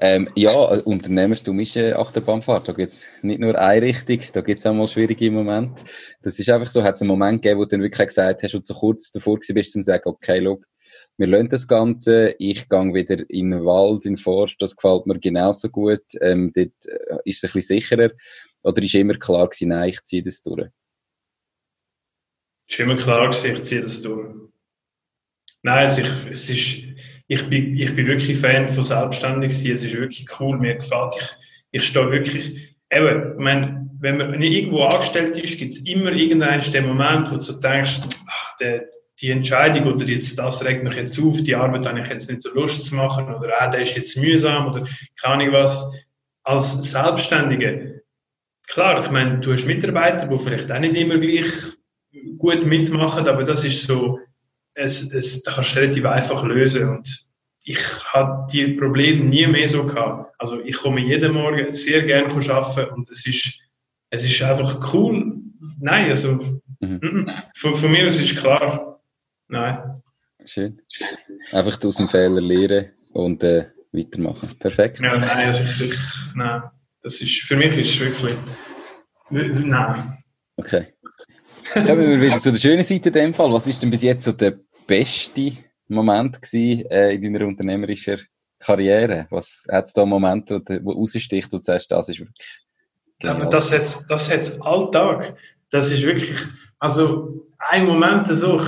[0.01, 2.69] Ähm, ja, Unternehmertum ist eine Achterbahnfahrt.
[2.69, 5.85] Da gibt es nicht nur eine Richtung, da gibt es auch mal schwierige Momente.
[6.23, 8.55] Das ist einfach so, hat es einen Moment gegeben, wo du dann wirklich gesagt hast
[8.55, 10.65] und so kurz davor bist, zu sagen, okay, look,
[11.19, 15.05] wir lernen das Ganze, ich gehe wieder in den Wald, in den Forst, das gefällt
[15.05, 18.11] mir genauso gut, ähm, dort äh, ist es ein bisschen sicherer.
[18.63, 20.71] Oder ist immer klar gewesen, nein, ich ziehe das durch?
[22.67, 24.35] Es ist immer klar ich ziehe das durch.
[25.63, 26.85] Nein, es ist, es ist
[27.31, 29.73] ich bin, ich bin wirklich Fan von selbstständig sein.
[29.73, 31.15] Es ist wirklich cool, mir gefällt.
[31.17, 31.29] Ich,
[31.71, 36.11] ich stehe wirklich, eben, ich meine, wenn man nicht irgendwo angestellt ist, gibt es immer
[36.11, 38.87] irgendeinen den Moment, wo du denkst, ach, der,
[39.21, 42.43] die Entscheidung oder jetzt das regt mich jetzt auf, die Arbeit habe ich jetzt nicht
[42.43, 44.89] so Lust zu machen oder ah, der ist jetzt mühsam oder
[45.21, 45.89] keine Ahnung was.
[46.43, 48.03] Als Selbstständige,
[48.67, 51.53] klar, ich meine, du hast Mitarbeiter, die vielleicht auch nicht immer gleich
[52.39, 54.19] gut mitmachen, aber das ist so,
[54.75, 56.89] es, es, das kannst du relativ einfach lösen.
[56.89, 57.29] Und
[57.65, 57.79] ich
[58.13, 60.35] habe die Probleme nie mehr so gehabt.
[60.39, 63.61] Also ich komme jeden Morgen sehr gerne arbeiten und es ist,
[64.11, 65.37] es ist einfach cool.
[65.79, 67.31] Nein, also mhm.
[67.57, 69.01] von, von mir aus ist klar.
[69.49, 70.03] Nein.
[70.47, 70.81] Schön.
[71.53, 74.51] Einfach aus dem Fehler lernen und äh, weitermachen.
[74.59, 75.01] Perfekt.
[75.01, 75.99] Ja, nein, also ich
[76.35, 76.63] nein.
[77.03, 78.35] Das ist, für mich ist es wirklich,
[79.31, 80.19] nein.
[80.57, 80.93] Okay.
[81.73, 83.53] Kommen wir wieder zu der schönen Seite in dem Fall.
[83.53, 85.53] Was ist denn bis jetzt so der beste
[85.89, 88.21] Moment gewesen, äh, in deiner unternehmerischen
[88.59, 89.27] Karriere?
[89.31, 92.61] Was hat es da Momente, wo, wo raussticht und sagst, das ist wirklich.
[93.25, 95.37] Aber das hat das hat's Alltag.
[95.71, 96.35] Das ist wirklich,
[96.79, 98.61] also ein Moment so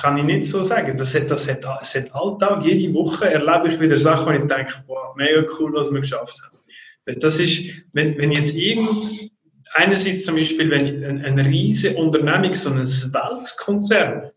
[0.00, 0.96] kann ich nicht so sagen.
[0.96, 2.64] Das hat, das hat, das hat Alltag.
[2.64, 6.40] Jede Woche erlebe ich wieder Sachen, wo ich denke, wow, mega cool, was wir geschafft
[6.42, 7.20] haben.
[7.20, 9.31] Das ist, wenn, wenn jetzt irgend,
[9.74, 14.30] einerseits zum Beispiel, wenn eine, eine riesige Unternehmung, so ein Weltkonzern,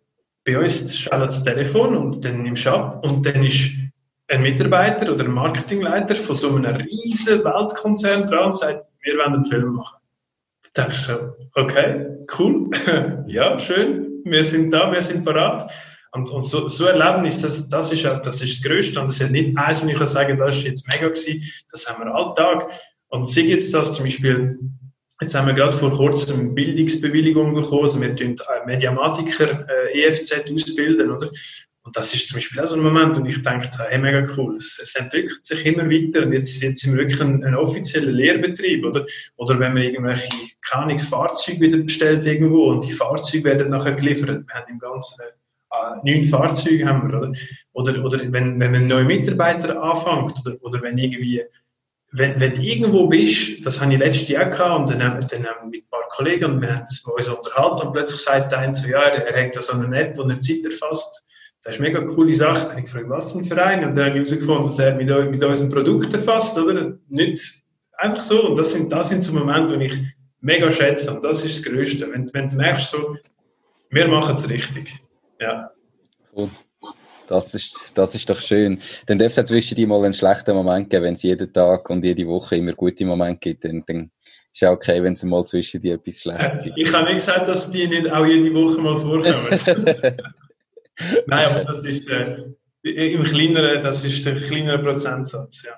[0.45, 3.71] bei uns schaltet das Telefon und dann nimmst du ab und dann ist
[4.27, 9.33] ein Mitarbeiter oder ein Marketingleiter von so einem riesen Weltkonzern dran und sagt, wir wollen
[9.33, 9.97] einen Film machen.
[10.73, 12.05] Da denke ich so, okay,
[12.37, 12.69] cool,
[13.27, 15.69] ja, schön, wir sind da, wir sind parat.
[16.11, 18.99] Und, und so, so Erlebnis, das, das, ist, das ist das Größte.
[19.01, 21.87] Und es ist nicht eins, wo ich kann sagen, das ist jetzt mega gewesen, das
[21.87, 22.69] haben wir Alltag.
[23.09, 24.57] Und sei jetzt das zum Beispiel,
[25.21, 27.83] Jetzt haben wir gerade vor kurzem Bildungsbewilligung bekommen.
[27.83, 28.35] Also wir tun
[28.65, 31.29] Mediamatiker äh, EFZ ausbilden, oder?
[31.85, 34.55] Und das ist zum Beispiel auch so ein Moment, wo ich denke, hey, mega cool,
[34.55, 38.11] es, es entwickelt sich immer weiter und jetzt, jetzt sind wir wirklich ein, ein offizieller
[38.11, 39.05] Lehrbetrieb, oder?
[39.35, 40.27] Oder wenn man irgendwelche,
[40.67, 45.21] keine Fahrzeuge wieder bestellt irgendwo und die Fahrzeuge werden nachher geliefert, wir haben im Ganzen
[45.21, 47.31] äh, neun Fahrzeuge haben wir, oder?
[47.73, 51.43] Oder, oder wenn, wenn ein neuer Mitarbeiter anfängt, oder, oder wenn irgendwie
[52.11, 55.63] wenn, wenn du irgendwo bist, das habe ich letztes Jahr gehabt, und dann, dann haben
[55.63, 58.75] wir mit ein paar Kollegen und wir haben uns unterhalten und plötzlich sagt der eine
[58.75, 61.23] so, ja, er hat da so eine App, wo er Zeit erfasst.
[61.63, 62.59] Das ist eine mega coole Sache.
[62.59, 63.83] Dann habe ich gefragt, was für ein Verein?
[63.83, 66.95] Und dann habe ich herausgefunden, dass er mit, mit unseren Produkten erfasst, oder?
[67.09, 67.63] Nicht
[67.97, 68.49] einfach so.
[68.49, 69.99] Und das sind, das sind so Momente, die ich
[70.41, 71.11] mega schätze.
[71.11, 72.11] Und das ist das Größte.
[72.11, 73.17] Wenn, wenn du merkst, so,
[73.89, 74.93] wir machen es richtig.
[75.39, 75.71] Ja.
[76.35, 76.49] Cool.
[77.27, 78.79] Das ist, das ist doch schön.
[79.07, 81.89] Dann darf es ja zwischen dir mal einen schlechten Moment geben, wenn es jeden Tag
[81.89, 83.65] und jede Woche immer gute Momente gibt.
[83.65, 84.11] Dann, dann
[84.51, 86.77] ist ja okay, wenn es mal zwischen dir etwas Schlechtes gibt.
[86.77, 90.15] Ich habe nicht gesagt, dass die nicht auch jede Woche mal vorkommen.
[91.27, 92.45] Nein, aber das ist äh,
[92.83, 95.73] im kleineren, das ist der kleinere Prozentsatz, ja.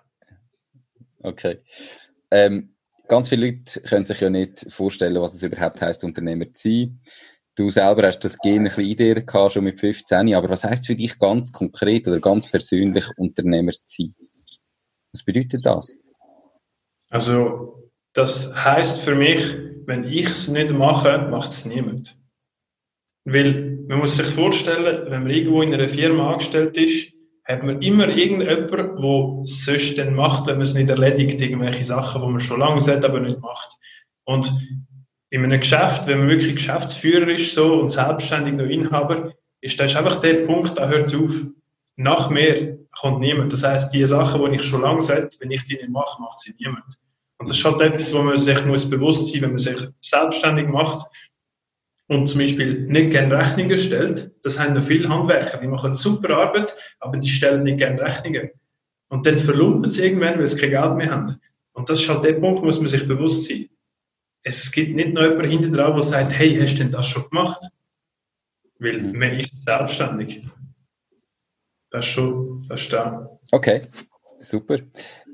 [1.23, 1.59] Okay.
[2.29, 2.75] Ähm,
[3.07, 6.99] ganz viele Leute können sich ja nicht vorstellen, was es überhaupt heißt, Unternehmer zu sein.
[7.57, 10.85] Du selber hast das Gen ein bisschen Idee gehabt, schon mit 15, aber was heißt
[10.85, 14.15] für dich ganz konkret oder ganz persönlich Unternehmer zu sein?
[15.11, 15.97] Was bedeutet das?
[17.09, 22.15] Also, das heißt für mich, wenn ich es nicht mache, macht es niemand.
[23.25, 27.11] Weil man muss sich vorstellen, wenn man irgendwo in einer Firma angestellt ist,
[27.43, 31.85] hat man immer irgendjemanden, der es sonst dann macht, wenn man es nicht erledigt, irgendwelche
[31.85, 33.77] Sachen, die man schon lange sagt, aber nicht macht.
[34.25, 34.51] Und
[35.29, 39.95] in einem Geschäft, wenn man wirklich Geschäftsführer ist so und selbstständig noch Inhaber, ist das
[39.95, 41.33] einfach der Punkt, da hört es auf.
[41.97, 43.51] Nach mir kommt niemand.
[43.51, 46.39] Das heißt, die Sachen, die ich schon lange sage, wenn ich die nicht mache, macht
[46.39, 46.85] sie niemand.
[47.39, 50.67] Und das ist halt etwas, wo man sich muss bewusst sein, wenn man sich selbstständig
[50.67, 51.07] macht
[52.07, 54.31] und zum Beispiel nicht gerne Rechnungen stellt.
[54.43, 58.51] Das haben noch viele Handwerker, die machen super Arbeit, aber die stellen nicht gerne Rechnungen.
[59.09, 61.39] Und dann verlumpen sie irgendwann, weil sie kein Geld mehr haben.
[61.73, 63.69] Und das ist halt der Punkt, muss man sich bewusst sein
[64.47, 67.29] es gibt nicht noch jemanden hinten dran, der sagt, hey, hast du denn das schon
[67.29, 67.61] gemacht?
[68.79, 69.19] Weil mhm.
[69.19, 70.47] man ist selbstständig.
[71.91, 73.29] Das ist schon, das ist da.
[73.51, 73.81] Okay,
[74.39, 74.79] super.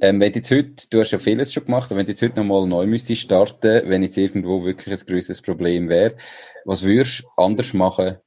[0.01, 2.38] Ähm, wenn jetzt heute, du hast ja vieles schon gemacht, aber wenn du jetzt heute
[2.38, 6.16] nochmal neu müsstest starten, wenn jetzt irgendwo wirklich ein größeres Problem wäre,
[6.66, 8.18] was würdest du anders machen,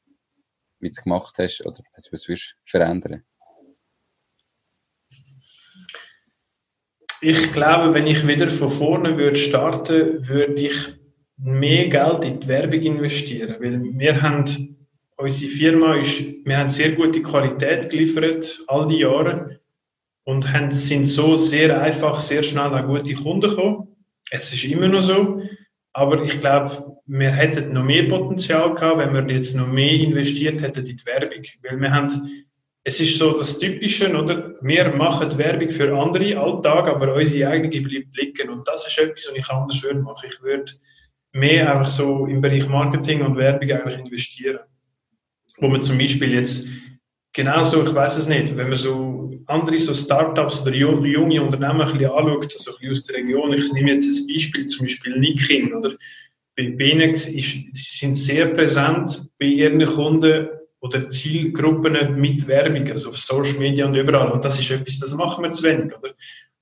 [0.79, 3.25] wie du es gemacht hast, oder was würdest du verändern?
[7.21, 10.77] Ich glaube, wenn ich wieder von vorne würde starten, würde ich
[11.39, 14.77] mehr Geld in die Werbung investieren, weil wir haben
[15.17, 19.61] unsere Firma ist, wir haben sehr gute Qualität geliefert all die Jahre
[20.25, 23.89] und haben, sind so sehr einfach, sehr schnell an gute Kunden gekommen.
[24.31, 25.41] Es ist immer noch so,
[25.93, 30.61] aber ich glaube, wir hätten noch mehr Potenzial gehabt, wenn wir jetzt noch mehr investiert
[30.61, 32.45] hätten in die Werbung, weil wir haben
[32.89, 34.55] es ist so das Typische, oder?
[34.61, 38.49] Wir machen Werbung für andere Alltag, aber unsere eigene bleibt liegen.
[38.49, 40.29] Und das ist etwas, was ich anders würde machen.
[40.31, 40.73] Ich würde
[41.33, 44.61] mehr einfach so im Bereich Marketing und Werbung eigentlich investieren.
[45.59, 46.65] Wo man zum Beispiel jetzt
[47.33, 51.93] genauso, ich weiß es nicht, wenn man so andere so Startups oder junge Unternehmen ein
[51.93, 55.19] bisschen anschaut, also ein bisschen aus der Region, ich nehme jetzt ein Beispiel, zum Beispiel
[55.19, 55.97] Nikin, oder?
[56.57, 60.51] Bei Benex ist, sie sind sehr präsent bei ihren Kunden
[60.81, 64.31] oder Zielgruppen mit Werbung, also auf Social Media und überall.
[64.31, 65.97] Und das ist etwas, das machen wir zu wenig.
[65.97, 66.13] Oder?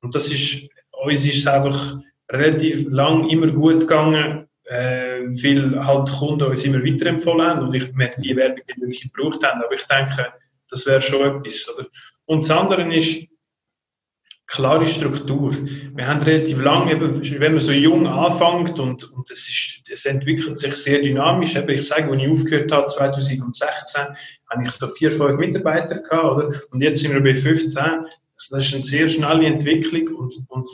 [0.01, 1.99] Und das ist, uns ist es einfach
[2.31, 7.93] relativ lang immer gut gegangen, äh, weil halt Kunden uns immer weiterempfohlen haben und ich
[7.93, 9.63] merke, die Werbung nicht wirklich gebraucht haben.
[9.63, 10.33] Aber ich denke,
[10.71, 11.69] das wäre schon etwas.
[11.77, 11.89] Oder?
[12.27, 13.29] Und das andere ist,
[14.47, 15.53] klare Struktur.
[15.95, 20.05] Wir haben relativ lange, eben, wenn man so jung anfängt und, und es, ist, es
[20.07, 21.57] entwickelt sich sehr dynamisch.
[21.57, 24.03] Eben, ich sage, als ich aufgehört habe, 2016,
[24.51, 26.61] habe ich so vier, fünf Mitarbeiter gehabt, oder?
[26.71, 27.83] Und jetzt sind wir bei 15.
[27.83, 30.69] Also das ist eine sehr schnelle Entwicklung und, und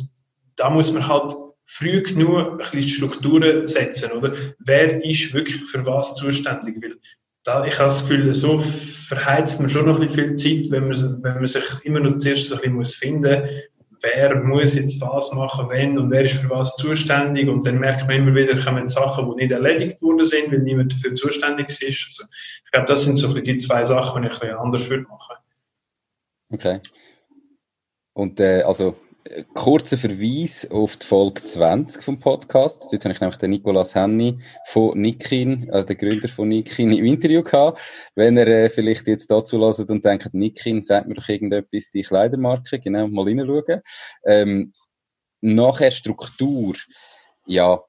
[0.56, 1.32] da muss man halt
[1.66, 4.34] früh genug ein bisschen Strukturen setzen, oder?
[4.58, 6.82] Wer ist wirklich für was zuständig?
[6.82, 6.96] Weil
[7.44, 10.88] da, ich habe das Gefühl, so verheizt man schon noch ein bisschen viel Zeit, wenn
[10.88, 13.48] man, wenn man sich immer noch zuerst so ein bisschen muss finden
[14.02, 18.06] wer muss jetzt was machen, wenn und wer ist für was zuständig und dann merkt
[18.06, 21.82] man immer wieder, kommen Sachen, die nicht erledigt worden sind, weil niemand dafür zuständig ist.
[21.82, 22.24] Also,
[22.64, 25.36] ich glaube, das sind so die zwei Sachen, die ich ein bisschen anders würde machen.
[26.52, 26.80] Okay.
[28.12, 28.96] Und äh, also
[29.54, 32.88] kurzer Verweis auf die Folge 20 vom Podcast.
[32.90, 37.04] Dort habe ich nämlich den Nicolas Henny von Nikin, also der Gründer von Nikin, im
[37.04, 37.80] Interview gehabt.
[38.14, 42.02] Wenn er äh, vielleicht jetzt dazu lasst und denkt, Nikin, sagt mir doch irgendetwas, die
[42.02, 43.82] Kleidermarke, genau, mal hineinschauen.
[44.24, 44.72] Ähm,
[45.40, 46.74] nachher Struktur.
[47.46, 47.80] Ja,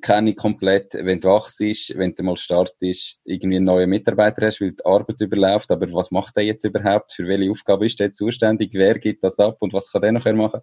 [0.00, 4.60] kenne ich komplett, wenn du wachst, wenn du mal startest, irgendwie einen neuen Mitarbeiter hast,
[4.60, 7.12] weil die Arbeit überläuft, aber was macht der jetzt überhaupt?
[7.12, 8.70] Für welche Aufgabe ist der zuständig?
[8.72, 10.60] Wer gibt das ab und was kann der nachher machen?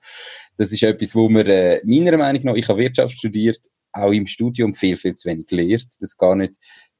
[0.57, 3.59] Das ist etwas, wo man äh, meiner Meinung nach, ich habe Wirtschaft studiert,
[3.91, 6.55] auch im Studium viel, viel zu wenig lehrt, das gar nicht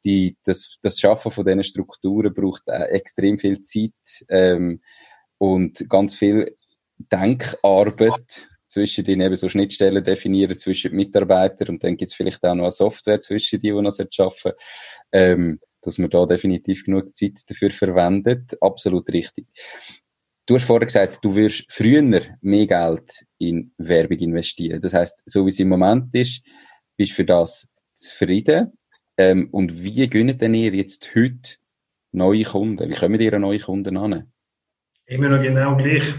[0.06, 4.82] die, das, das Schaffen von diesen Strukturen braucht äh, extrem viel Zeit ähm,
[5.38, 6.56] und ganz viel
[6.98, 12.56] Denkarbeit zwischen den eben so Schnittstellen definieren zwischen Mitarbeitern und dann gibt es vielleicht auch
[12.56, 14.52] noch eine Software zwischen die, die noch schaffen
[15.12, 18.58] ähm, dass man da definitiv genug Zeit dafür verwendet.
[18.62, 19.48] Absolut richtig.
[20.46, 24.82] Du hast vorher gesagt, du wirst früher mehr Geld in Werbung investieren.
[24.82, 26.44] Das heißt, so wie es im Moment ist,
[26.98, 28.74] bist du für das zufrieden.
[29.18, 31.58] Ähm, und wie gönnt denn ihr jetzt heute
[32.12, 32.90] neue Kunden?
[32.90, 34.32] Wie kommen ihr neue Kunden an?
[35.06, 36.14] Immer noch genau gleich.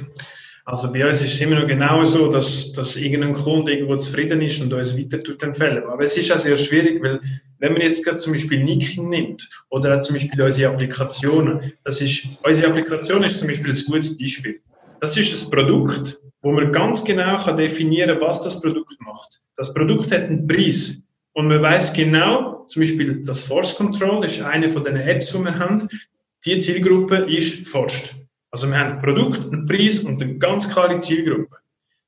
[0.71, 4.41] Also bei uns ist es immer noch genau so, dass, dass irgendein Kunde irgendwo zufrieden
[4.41, 5.83] ist und uns weiter tut empfehlen.
[5.83, 7.21] Aber es ist auch sehr schwierig, weil
[7.59, 12.01] wenn man jetzt gerade zum Beispiel Nikin nimmt oder auch zum Beispiel unsere Applikationen, das
[12.01, 14.61] ist, unsere Applikation ist zum Beispiel ein gutes Beispiel.
[15.01, 19.43] Das ist ein Produkt, wo man ganz genau kann definieren kann, was das Produkt macht.
[19.57, 21.03] Das Produkt hat einen Preis.
[21.33, 25.39] Und man weiß genau, zum Beispiel das Force Control ist eine von den Apps, die
[25.41, 25.89] wir haben.
[26.45, 28.15] Die Zielgruppe ist forscht.
[28.51, 31.57] Also wir haben ein Produkt, einen Preis und eine ganz klare Zielgruppe.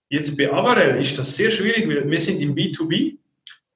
[0.09, 3.17] Jetzt bei Avarel ist das sehr schwierig, weil wir sind im B2B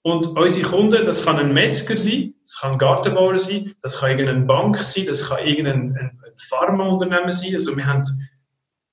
[0.03, 4.11] und unsere Kunden, das kann ein Metzger sein, das kann ein Gartenbauer sein, das kann
[4.11, 7.55] irgendeine Bank sein, das kann irgendein ein Pharmaunternehmen sein.
[7.55, 8.03] Also wir haben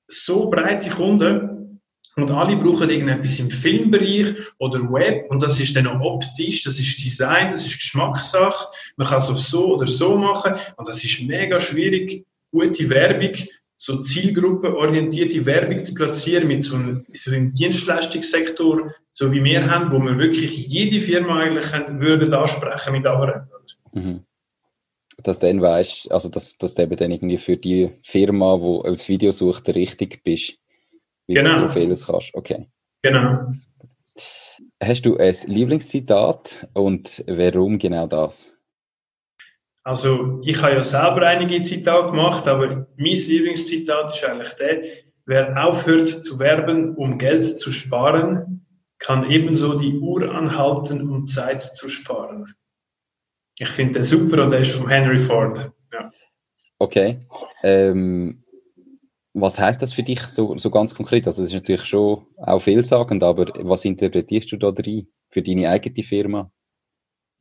[0.08, 1.82] so breite Kunden
[2.16, 6.80] und alle brauchen irgendetwas im Filmbereich oder Web und das ist dann auch optisch, das
[6.80, 8.70] ist Design, das ist Geschmackssache.
[8.98, 13.36] Man kann es auch so oder so machen und das ist mega schwierig, gute Werbung
[13.78, 19.92] so zielgruppenorientierte Werbung zu platzieren mit so einem, so einem Dienstleistungssektor, so wie wir haben,
[19.92, 23.48] wo wir wirklich jede Firma eigentlich würden ansprechen mit Avarend.
[23.94, 24.26] Mhm.
[25.18, 29.10] Dass dann weißt, also dass, dass du eben dann irgendwie für die Firma, wo als
[29.10, 30.58] Video sucht, richtig bist,
[31.28, 31.60] wie genau.
[31.60, 32.34] du so vieles kannst.
[32.34, 32.68] Okay.
[33.02, 33.50] Genau.
[34.82, 38.53] Hast du ein Lieblingszitat und warum genau das?
[39.84, 44.84] Also, ich habe ja selber einige Zitate gemacht, aber mein Lieblingszitat ist eigentlich der,
[45.26, 48.66] wer aufhört zu werben, um Geld zu sparen,
[49.00, 52.54] kann ebenso die Uhr anhalten, um Zeit zu sparen.
[53.58, 55.72] Ich finde den super und der ist von Henry Ford.
[55.92, 56.10] Ja.
[56.80, 57.28] Okay.
[57.62, 58.44] Ähm,
[59.34, 61.28] was heißt das für dich so, so ganz konkret?
[61.28, 65.70] Also, das ist natürlich schon auch vielsagend, aber was interpretierst du da drin für deine
[65.70, 66.50] eigene Firma?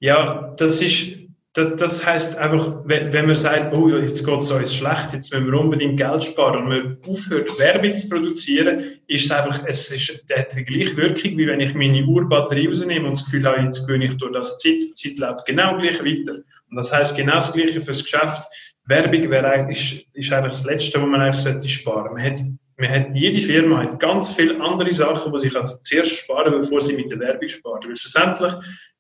[0.01, 1.18] Ja, das ist
[1.55, 5.32] das, das heißt einfach, wenn, wenn man sagt, oh, jetzt geht es uns schlecht, jetzt
[5.32, 9.90] müssen wir unbedingt Geld sparen und man aufhört, Werbung zu produzieren, ist es einfach, es
[9.90, 13.62] ist, hat die gleiche Wirkung, wie wenn ich meine Urbatterie rausnehme und das Gefühl habe,
[13.62, 16.38] jetzt gewinne ich durch das Zeit, die Zeit läuft genau gleich weiter.
[16.70, 18.48] Und das heißt genau das Gleiche fürs Geschäft.
[18.86, 22.14] Werbung wäre eigentlich, ist, ist eigentlich das Letzte, was man eigentlich sollte sparen.
[22.14, 22.40] Man hat,
[22.78, 26.96] man hat, jede Firma hat ganz viele andere Sachen, die sich zuerst sparen, bevor sie
[26.96, 27.82] mit der Werbung sparen.
[27.86, 28.55] Weil schlussendlich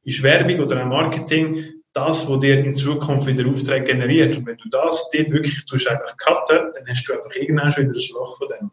[0.04, 4.36] ist Werbung oder ein Marketing das, was dir in Zukunft wieder Aufträge generiert.
[4.36, 7.84] Und wenn du das dort wirklich tust, einfach cutten, dann hast du einfach irgendwann schon
[7.84, 8.70] wieder ein Loch von dem.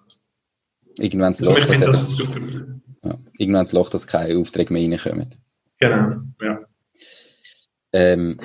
[0.99, 2.39] Irgendwann das Loch, ich finde das super.
[3.03, 5.35] Ja, irgendwann das Loch, dass keine Aufträge mehr reinkommen.
[5.79, 6.59] Genau, ja.
[7.93, 8.39] Ähm,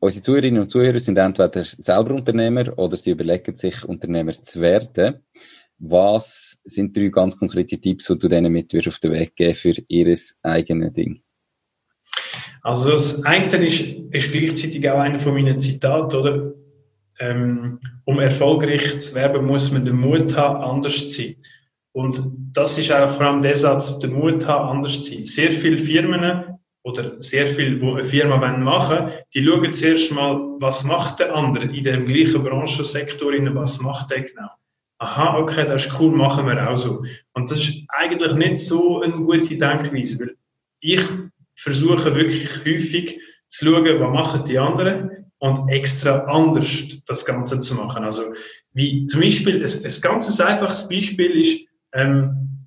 [0.00, 5.24] unsere Zuhörerinnen und Zuhörer sind entweder selber Unternehmer oder sie überlegen sich, Unternehmer zu werden.
[5.78, 9.74] Was sind drei ganz konkrete Tipps, die du denen mit auf den Weg geben für
[9.86, 11.22] ihr eigenes Ding?
[12.62, 13.80] Also das eine ist,
[14.10, 16.52] ist gleichzeitig auch einer von meinen Zitaten, oder?
[17.20, 21.36] Ähm, um erfolgreich zu werben, muss man den Mut haben, anders zu sein.
[21.92, 25.26] Und das ist auch vor allem der Satz, den Mut haben, anders zu sein.
[25.26, 30.38] Sehr viele Firmen oder sehr viel, wo eine Firma machen wollen, die schauen zuerst mal,
[30.60, 34.48] was macht der andere in dem gleichen Branchensektor, was macht der genau.
[35.00, 37.04] Aha, okay, das ist cool, machen wir auch so.
[37.34, 40.36] Und das ist eigentlich nicht so eine gute Denkweise, weil
[40.80, 41.00] ich
[41.58, 46.68] versuchen wirklich häufig zu schauen, was machen die anderen und extra anders
[47.06, 48.04] das Ganze zu machen.
[48.04, 48.22] Also
[48.74, 52.66] wie zum Beispiel, ein, ein ganz einfaches Beispiel ist, ähm,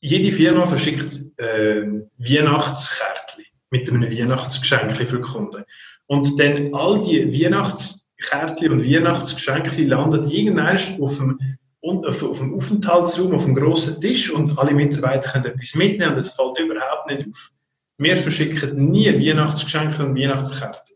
[0.00, 1.86] jede Firma verschickt äh,
[2.18, 5.64] Weihnachtskärtchen mit einem Weihnachtsgeschenk für Kunden.
[6.06, 11.38] Und dann all die Weihnachtskärtchen und Weihnachtsgeschenke landen irgendwann auf dem,
[11.80, 16.18] auf, auf dem Aufenthaltsraum, auf dem grossen Tisch und alle Mitarbeiter können etwas mitnehmen und
[16.18, 17.52] es fällt überhaupt nicht auf.
[17.98, 20.94] Wir verschicken nie Weihnachtsgeschenke und Weihnachtskarten.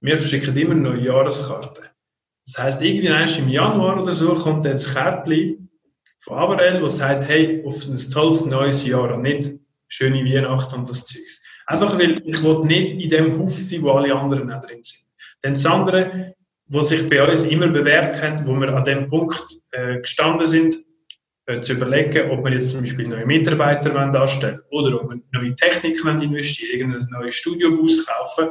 [0.00, 1.84] Wir verschicken immer neue Jahreskarten.
[2.46, 5.68] Das heisst, irgendwie erst im Januar oder so kommt dann das Kärtchen
[6.20, 9.52] von Avarel, das sagt, hey, auf ein tolles neues Jahr und nicht
[9.88, 11.42] schöne Weihnachten und das Zeugs.
[11.66, 15.06] Einfach weil ich nicht in dem Haufen sein, wo alle anderen nicht drin sind.
[15.44, 16.34] Denn das andere,
[16.66, 20.78] was sich bei uns immer bewährt hat, wo wir an dem Punkt äh, gestanden sind,
[21.62, 25.56] zu überlegen, ob wir jetzt zum Beispiel neue Mitarbeiter anstellen wollen oder ob wir neue
[25.56, 28.48] Technik investieren irgendeinen neuen Studiobus kaufen.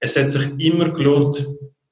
[0.00, 1.46] Es hat sich immer gelohnt,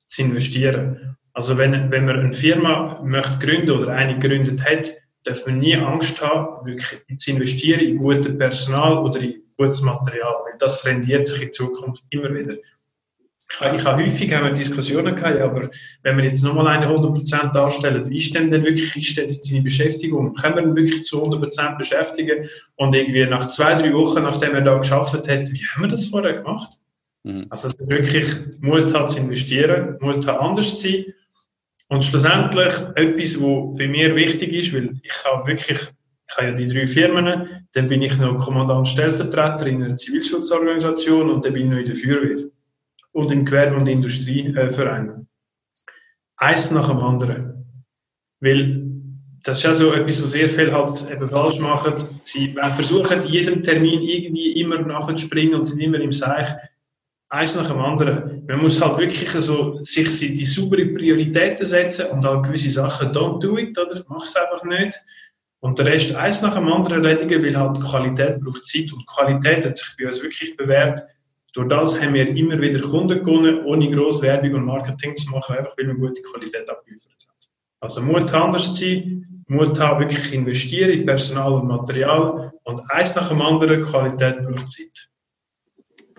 [0.09, 1.17] zu investieren.
[1.33, 4.95] Also wenn, wenn man eine Firma möchte gründen oder eine gegründet hat,
[5.25, 10.35] darf man nie Angst haben, wirklich zu investieren in gutes Personal oder in gutes Material,
[10.45, 12.55] weil das rendiert sich in Zukunft immer wieder.
[13.49, 15.71] Ich habe, ich habe häufig haben wir Diskussionen gehabt, aber
[16.03, 19.63] wenn wir jetzt nochmal eine 100% anstellen, wie ist denn denn wirklich ist denn seine
[19.63, 20.35] Beschäftigung?
[20.35, 22.49] Können wir ihn wirklich zu 100% beschäftigen?
[22.75, 26.07] Und irgendwie nach zwei, drei Wochen, nachdem er da geschafft hat, wie haben wir das
[26.07, 26.79] vorher gemacht?
[27.23, 27.47] Mhm.
[27.49, 28.27] Also, dass er wirklich
[28.61, 31.05] Mut hat zu investieren, Mut hat anders zu sein.
[31.89, 35.79] Und schlussendlich etwas, was bei mir wichtig ist, weil ich habe wirklich,
[36.29, 41.31] ich habe ja die drei Firmen, dann bin ich noch Kommandant Stellvertreter in einer Zivilschutzorganisation
[41.31, 42.51] und dann bin ich noch in der Feuerwehr
[43.17, 45.27] und im Gewerbe- und Industrieverein.
[46.37, 47.65] Eins nach dem anderen.
[48.41, 48.83] Weil
[49.43, 51.95] das ist ja so etwas, was sehr viel halt eben falsch machen.
[52.25, 56.49] Sie versuchen, jedem Termin irgendwie immer nachzuspringen und sind immer im Seich.
[57.31, 58.45] Eins nach dem anderen.
[58.47, 63.41] Man muss halt wirklich so sich die saubere Prioritäten setzen und halt gewisse Sachen don't
[63.41, 64.05] do it, oder?
[64.09, 64.95] Mach es einfach nicht.
[65.61, 69.65] Und der Rest eins nach dem anderen erledigen, weil halt Qualität braucht Zeit und Qualität
[69.65, 71.03] hat sich bei uns wirklich bewährt,
[71.57, 75.57] durch das haben wir immer wieder Kunden gewonnen, ohne grosse Werbung und Marketing zu machen,
[75.57, 77.37] einfach weil wir gute Qualität abgeliefert haben.
[77.81, 83.15] Also Mut anders zu sein, Mut haben, wirklich investieren in Personal und Material und eins
[83.15, 85.09] nach dem anderen, Qualität braucht Zeit.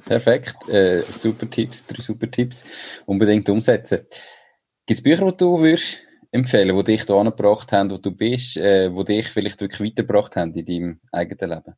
[0.05, 2.65] Perfekt, äh, super Tipps, drei super Tipps,
[3.05, 4.07] unbedingt umsetzen.
[4.87, 5.99] Gibt es Bücher, die du würdest
[6.31, 10.35] empfehlen, die dich da angebracht haben, wo du bist, äh, die dich vielleicht wirklich weitergebracht
[10.35, 11.75] haben in deinem eigenen Leben?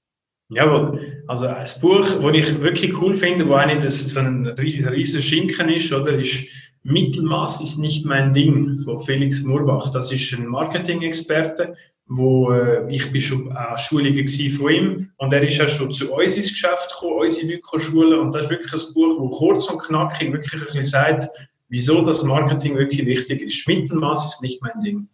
[0.50, 1.24] Jawohl.
[1.28, 5.70] Also ein Buch, das ich wirklich cool finde, wo eigentlich das, so ein riesen Schinken
[5.70, 6.46] ist, oder, ist
[6.84, 9.92] Mittelmaß ist nicht mein Ding von Felix Murbach.
[9.92, 11.76] Das ist ein Marketing-Experte,
[12.08, 16.14] wo äh, ich bin schon an Schulungen von ihm und er ist ja schon zu
[16.14, 19.84] uns ins Geschäft gekommen, unsere Lyko-Schule und das ist wirklich ein Buch, wo kurz und
[19.84, 21.28] knackig wirklich ein bisschen sagt,
[21.68, 23.68] wieso das Marketing wirklich wichtig ist.
[23.68, 25.08] Mittelmaß ist nicht mein Ding.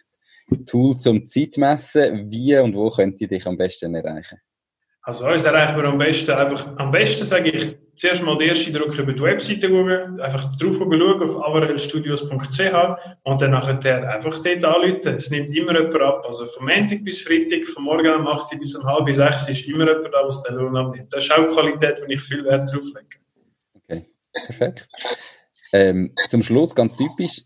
[0.65, 4.39] Tool zum Zeitmessen, wie und wo könnt ihr dich am besten erreichen?
[5.05, 8.73] Also uns erreichen wir am besten einfach, am besten sage ich, zuerst mal den ersten
[8.73, 12.73] Druck über die Webseite schauen, einfach drauf schauen auf avarelstudios.ch
[13.23, 15.13] und dann nachher einfach dort anrufen.
[15.15, 16.25] Es nimmt immer jemand ab.
[16.27, 19.87] Also vom Montag bis Freitag, vom Morgen um 8 bis um halb sechs ist immer
[19.87, 21.13] jemand da, was den Lohn abnimmt.
[21.13, 23.19] Das ist auch Qualität, wo ich viel Wert drauf lege.
[23.75, 24.87] Okay, perfekt.
[25.71, 27.43] Ähm, zum Schluss, ganz typisch,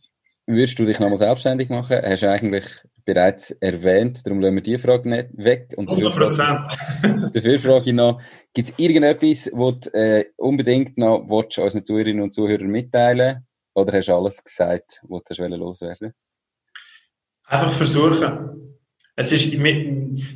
[0.49, 1.99] würdest du dich nochmal selbstständig machen?
[2.03, 2.65] Hast du eigentlich
[3.05, 5.73] bereits erwähnt, darum lassen wir die Frage nicht weg.
[5.77, 6.59] Und 100 Prozent.
[7.33, 8.21] Dafür frage ich noch,
[8.53, 13.97] gibt es irgendetwas, was du äh, unbedingt noch willst, unseren Zuhörerinnen und Zuhörern mitteilen Oder
[13.97, 16.13] hast du alles gesagt, was du loswerden
[17.45, 18.68] Einfach versuchen
[19.19, 19.53] es ist,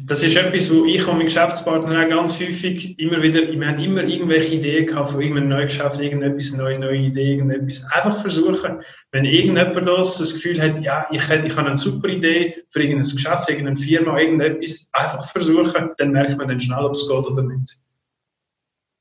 [0.08, 3.80] das ist etwas, wo ich und mein Geschäftspartner auch ganz häufig immer wieder, wir haben
[3.80, 7.86] immer irgendwelche Ideen gehabt von irgendeinem neuen Geschäft, irgendetwas, neue, neue Idee, irgendetwas.
[7.94, 8.82] Einfach versuchen.
[9.12, 12.82] Wenn irgendjemand das, das Gefühl hat, ja, ich, hätte, ich habe eine super Idee für
[12.84, 17.26] irgendein Geschäft, irgendeine Firma, irgendetwas, einfach versuchen, dann merkt man dann schnell, ob es geht
[17.26, 17.78] oder nicht.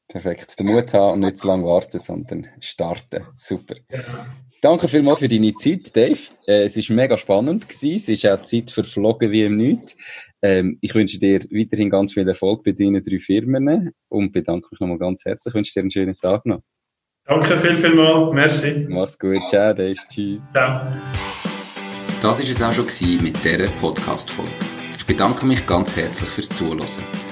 [0.07, 0.61] Perfekt.
[0.61, 3.27] Den Mut haben und nicht zu lange warten, sondern starten.
[3.35, 3.75] Super.
[3.91, 3.99] Ja.
[4.63, 6.21] Danke vielmals für deine Zeit, Dave.
[6.47, 7.69] Äh, es war mega spannend.
[7.69, 7.97] Gewesen.
[7.97, 9.97] Es ist auch Zeit verflogen wie im Nichts.
[10.41, 14.79] Ähm, ich wünsche dir weiterhin ganz viel Erfolg bei deinen drei Firmen und bedanke mich
[14.79, 15.53] nochmal ganz herzlich.
[15.53, 16.61] Ich wünsche dir einen schönen Tag noch.
[17.25, 18.33] Danke viel, viel mal.
[18.33, 18.87] Merci.
[18.89, 19.49] Mach's gut.
[19.49, 19.97] Ciao, Dave.
[20.09, 20.41] Tschüss.
[20.53, 20.87] Ciao.
[22.23, 24.53] Das war es auch schon mit dieser Podcast-Folge.
[24.97, 27.32] Ich bedanke mich ganz herzlich fürs Zuhören.